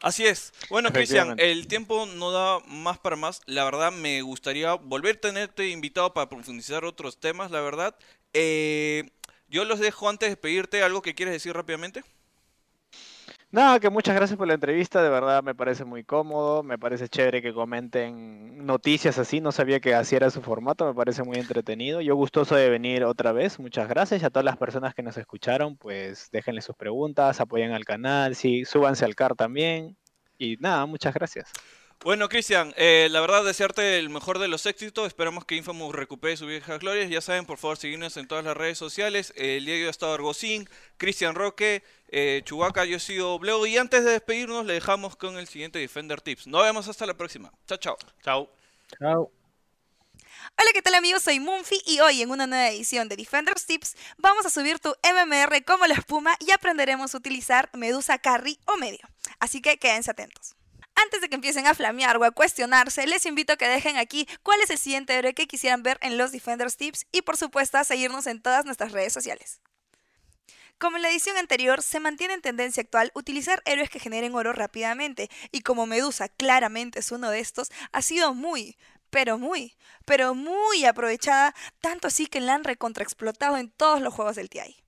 Así 0.02 0.26
es. 0.26 0.52
Bueno, 0.70 0.92
Cristian, 0.92 1.34
el 1.38 1.66
tiempo 1.66 2.06
no 2.06 2.30
da 2.30 2.60
más 2.66 2.98
para 2.98 3.16
más. 3.16 3.42
La 3.46 3.64
verdad, 3.64 3.92
me 3.92 4.22
gustaría 4.22 4.74
volver 4.74 5.16
a 5.16 5.20
tenerte 5.20 5.68
invitado 5.68 6.14
para 6.14 6.28
profundizar 6.28 6.84
otros 6.84 7.20
temas, 7.20 7.50
la 7.50 7.60
verdad. 7.60 7.94
Eh, 8.32 9.10
yo 9.48 9.64
los 9.64 9.78
dejo 9.78 10.08
antes 10.08 10.30
de 10.30 10.36
pedirte 10.36 10.82
algo 10.82 11.02
que 11.02 11.14
quieres 11.14 11.34
decir 11.34 11.52
rápidamente. 11.52 12.02
Nada, 13.52 13.80
que 13.80 13.90
muchas 13.90 14.14
gracias 14.14 14.36
por 14.38 14.46
la 14.46 14.54
entrevista, 14.54 15.02
de 15.02 15.10
verdad 15.10 15.42
me 15.42 15.56
parece 15.56 15.84
muy 15.84 16.04
cómodo, 16.04 16.62
me 16.62 16.78
parece 16.78 17.08
chévere 17.08 17.42
que 17.42 17.52
comenten 17.52 18.64
noticias 18.64 19.18
así, 19.18 19.40
no 19.40 19.50
sabía 19.50 19.80
que 19.80 19.92
así 19.92 20.14
era 20.14 20.30
su 20.30 20.40
formato, 20.40 20.86
me 20.86 20.94
parece 20.94 21.24
muy 21.24 21.36
entretenido. 21.36 22.00
Yo 22.00 22.14
gustoso 22.14 22.54
de 22.54 22.70
venir 22.70 23.02
otra 23.02 23.32
vez, 23.32 23.58
muchas 23.58 23.88
gracias 23.88 24.22
y 24.22 24.24
a 24.24 24.30
todas 24.30 24.44
las 24.44 24.56
personas 24.56 24.94
que 24.94 25.02
nos 25.02 25.16
escucharon, 25.16 25.76
pues 25.76 26.28
déjenle 26.30 26.62
sus 26.62 26.76
preguntas, 26.76 27.40
apoyen 27.40 27.72
al 27.72 27.84
canal, 27.84 28.36
sí, 28.36 28.64
súbanse 28.64 29.04
al 29.04 29.16
CAR 29.16 29.34
también 29.34 29.96
y 30.38 30.56
nada, 30.60 30.86
muchas 30.86 31.12
gracias. 31.12 31.50
Bueno, 32.02 32.30
Cristian, 32.30 32.72
eh, 32.78 33.08
la 33.10 33.20
verdad, 33.20 33.44
desearte 33.44 33.98
el 33.98 34.08
mejor 34.08 34.38
de 34.38 34.48
los 34.48 34.64
éxitos. 34.64 35.06
Esperamos 35.06 35.44
que 35.44 35.56
Infamous 35.56 35.94
recupere 35.94 36.34
sus 36.34 36.48
viejas 36.48 36.80
glorias. 36.80 37.10
Ya 37.10 37.20
saben, 37.20 37.44
por 37.44 37.58
favor, 37.58 37.76
seguirnos 37.76 38.16
en 38.16 38.26
todas 38.26 38.42
las 38.42 38.56
redes 38.56 38.78
sociales. 38.78 39.34
El 39.36 39.66
Diego 39.66 39.86
ha 39.86 39.90
estado 39.90 40.14
Argocín, 40.14 40.66
Cristian 40.96 41.34
Roque, 41.34 41.82
eh, 42.08 42.40
Chubaca, 42.46 42.86
yo 42.86 42.96
he 42.96 43.00
sido 43.00 43.38
Bleo. 43.38 43.66
Y 43.66 43.76
antes 43.76 44.02
de 44.02 44.12
despedirnos, 44.12 44.64
le 44.64 44.72
dejamos 44.72 45.14
con 45.14 45.36
el 45.36 45.46
siguiente 45.46 45.78
Defender 45.78 46.22
Tips. 46.22 46.46
Nos 46.46 46.62
vemos 46.62 46.88
hasta 46.88 47.04
la 47.04 47.12
próxima. 47.12 47.52
Chao, 47.66 47.76
chao. 47.76 47.98
Chao. 48.24 48.50
Chao. 48.98 49.30
Hola, 50.58 50.70
¿qué 50.72 50.80
tal 50.80 50.94
amigos? 50.94 51.22
Soy 51.22 51.38
Munfi 51.38 51.82
y 51.84 52.00
hoy 52.00 52.22
en 52.22 52.30
una 52.30 52.46
nueva 52.46 52.70
edición 52.70 53.10
de 53.10 53.16
Defenders 53.16 53.66
Tips 53.66 53.94
vamos 54.16 54.46
a 54.46 54.50
subir 54.50 54.78
tu 54.78 54.94
MMR 55.04 55.62
como 55.66 55.86
la 55.86 55.94
espuma 55.94 56.34
y 56.40 56.50
aprenderemos 56.52 57.14
a 57.14 57.18
utilizar 57.18 57.68
Medusa 57.74 58.16
Carry 58.16 58.58
o 58.64 58.78
medio. 58.78 59.06
Así 59.38 59.60
que 59.60 59.76
quédense 59.76 60.10
atentos. 60.10 60.56
Antes 61.04 61.20
de 61.20 61.28
que 61.28 61.36
empiecen 61.36 61.66
a 61.66 61.74
flamear 61.74 62.16
o 62.18 62.24
a 62.24 62.30
cuestionarse, 62.30 63.06
les 63.06 63.24
invito 63.24 63.52
a 63.52 63.56
que 63.56 63.68
dejen 63.68 63.96
aquí 63.96 64.28
cuál 64.42 64.60
es 64.60 64.70
el 64.70 64.78
siguiente 64.78 65.14
héroe 65.14 65.34
que 65.34 65.46
quisieran 65.46 65.82
ver 65.82 65.98
en 66.02 66.18
los 66.18 66.32
Defenders 66.32 66.76
Tips 66.76 67.06
y 67.10 67.22
por 67.22 67.36
supuesto 67.36 67.78
a 67.78 67.84
seguirnos 67.84 68.26
en 68.26 68.42
todas 68.42 68.64
nuestras 68.64 68.92
redes 68.92 69.12
sociales. 69.12 69.60
Como 70.78 70.96
en 70.96 71.02
la 71.02 71.10
edición 71.10 71.36
anterior, 71.36 71.82
se 71.82 72.00
mantiene 72.00 72.34
en 72.34 72.42
tendencia 72.42 72.82
actual 72.82 73.12
utilizar 73.14 73.62
héroes 73.66 73.90
que 73.90 74.00
generen 74.00 74.34
oro 74.34 74.52
rápidamente, 74.52 75.30
y 75.52 75.60
como 75.60 75.86
Medusa 75.86 76.28
claramente 76.28 77.00
es 77.00 77.12
uno 77.12 77.30
de 77.30 77.40
estos, 77.40 77.70
ha 77.92 78.02
sido 78.02 78.34
muy, 78.34 78.78
pero 79.10 79.38
muy, 79.38 79.76
pero 80.06 80.34
muy 80.34 80.84
aprovechada, 80.84 81.54
tanto 81.80 82.08
así 82.08 82.26
que 82.26 82.40
la 82.40 82.54
han 82.54 82.64
recontraexplotado 82.64 83.56
en 83.58 83.70
todos 83.70 84.00
los 84.00 84.14
juegos 84.14 84.36
del 84.36 84.48
TI. 84.48 84.79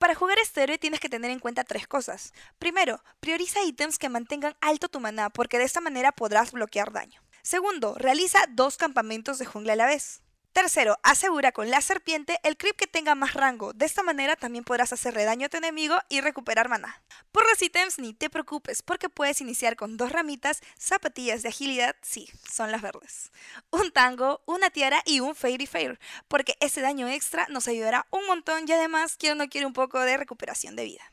Para 0.00 0.14
jugar 0.14 0.38
este 0.38 0.62
héroe 0.62 0.78
tienes 0.78 0.98
que 0.98 1.10
tener 1.10 1.30
en 1.30 1.40
cuenta 1.40 1.62
tres 1.62 1.86
cosas. 1.86 2.32
Primero, 2.58 3.04
prioriza 3.20 3.62
ítems 3.62 3.98
que 3.98 4.08
mantengan 4.08 4.56
alto 4.62 4.88
tu 4.88 4.98
maná, 4.98 5.28
porque 5.28 5.58
de 5.58 5.64
esta 5.64 5.82
manera 5.82 6.10
podrás 6.10 6.52
bloquear 6.52 6.90
daño. 6.90 7.20
Segundo, 7.42 7.94
realiza 7.96 8.38
dos 8.48 8.78
campamentos 8.78 9.38
de 9.38 9.44
jungla 9.44 9.74
a 9.74 9.76
la 9.76 9.84
vez. 9.84 10.22
Tercero, 10.52 10.98
asegura 11.04 11.52
con 11.52 11.70
la 11.70 11.80
serpiente 11.80 12.40
el 12.42 12.56
creep 12.56 12.74
que 12.74 12.88
tenga 12.88 13.14
más 13.14 13.34
rango. 13.34 13.72
De 13.72 13.86
esta 13.86 14.02
manera 14.02 14.34
también 14.34 14.64
podrás 14.64 14.92
hacerle 14.92 15.24
daño 15.24 15.46
a 15.46 15.48
tu 15.48 15.56
enemigo 15.56 15.96
y 16.08 16.20
recuperar 16.20 16.68
maná. 16.68 17.02
Por 17.30 17.48
los 17.48 17.62
ítems 17.62 18.00
ni 18.00 18.14
te 18.14 18.30
preocupes 18.30 18.82
porque 18.82 19.08
puedes 19.08 19.40
iniciar 19.40 19.76
con 19.76 19.96
dos 19.96 20.10
ramitas, 20.10 20.60
zapatillas 20.76 21.42
de 21.42 21.50
agilidad, 21.50 21.94
sí, 22.02 22.28
son 22.50 22.72
las 22.72 22.82
verdes. 22.82 23.30
Un 23.70 23.92
tango, 23.92 24.42
una 24.44 24.70
tiara 24.70 25.02
y 25.06 25.20
un 25.20 25.36
fairy 25.36 25.66
fair, 25.66 26.00
porque 26.26 26.56
ese 26.58 26.80
daño 26.80 27.06
extra 27.06 27.46
nos 27.48 27.68
ayudará 27.68 28.08
un 28.10 28.26
montón 28.26 28.64
y 28.66 28.72
además 28.72 29.16
quien 29.16 29.38
no 29.38 29.48
quiere 29.48 29.66
un 29.66 29.72
poco 29.72 30.00
de 30.00 30.16
recuperación 30.16 30.74
de 30.74 30.84
vida. 30.84 31.12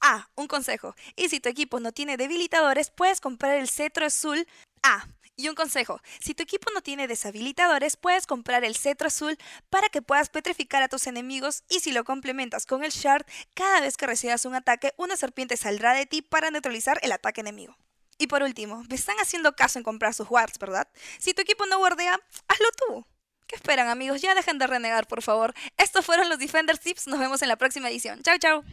Ah, 0.00 0.28
un 0.34 0.48
consejo. 0.48 0.96
Y 1.14 1.28
si 1.28 1.38
tu 1.38 1.48
equipo 1.48 1.78
no 1.78 1.92
tiene 1.92 2.16
debilitadores, 2.16 2.90
puedes 2.90 3.20
comprar 3.20 3.56
el 3.56 3.68
cetro 3.68 4.04
azul. 4.04 4.46
Ah, 4.82 5.06
y 5.36 5.48
un 5.48 5.54
consejo. 5.54 6.00
Si 6.20 6.34
tu 6.34 6.42
equipo 6.42 6.70
no 6.72 6.80
tiene 6.80 7.08
deshabilitadores, 7.08 7.96
puedes 7.96 8.26
comprar 8.26 8.64
el 8.64 8.76
cetro 8.76 9.08
azul 9.08 9.38
para 9.70 9.88
que 9.88 10.02
puedas 10.02 10.30
petrificar 10.30 10.82
a 10.82 10.88
tus 10.88 11.06
enemigos 11.06 11.64
y 11.68 11.80
si 11.80 11.92
lo 11.92 12.04
complementas 12.04 12.66
con 12.66 12.84
el 12.84 12.90
shard, 12.90 13.26
cada 13.54 13.80
vez 13.80 13.96
que 13.96 14.06
recibas 14.06 14.44
un 14.44 14.54
ataque, 14.54 14.92
una 14.96 15.16
serpiente 15.16 15.56
saldrá 15.56 15.94
de 15.94 16.06
ti 16.06 16.22
para 16.22 16.50
neutralizar 16.50 16.98
el 17.02 17.12
ataque 17.12 17.40
enemigo. 17.40 17.76
Y 18.18 18.28
por 18.28 18.42
último, 18.42 18.84
me 18.88 18.94
están 18.94 19.16
haciendo 19.20 19.56
caso 19.56 19.78
en 19.78 19.82
comprar 19.82 20.14
sus 20.14 20.30
wards, 20.30 20.58
¿verdad? 20.58 20.88
Si 21.18 21.34
tu 21.34 21.42
equipo 21.42 21.66
no 21.66 21.78
guardea, 21.78 22.18
hazlo 22.48 22.68
tú. 22.76 23.06
¿Qué 23.46 23.56
esperan 23.56 23.88
amigos? 23.88 24.22
Ya 24.22 24.34
dejen 24.34 24.58
de 24.58 24.66
renegar, 24.66 25.06
por 25.06 25.22
favor. 25.22 25.52
Estos 25.76 26.04
fueron 26.04 26.28
los 26.28 26.38
Defender 26.38 26.78
Tips. 26.78 27.06
Nos 27.08 27.18
vemos 27.18 27.42
en 27.42 27.48
la 27.48 27.56
próxima 27.56 27.90
edición. 27.90 28.22
Chao, 28.22 28.38
chao. 28.38 28.64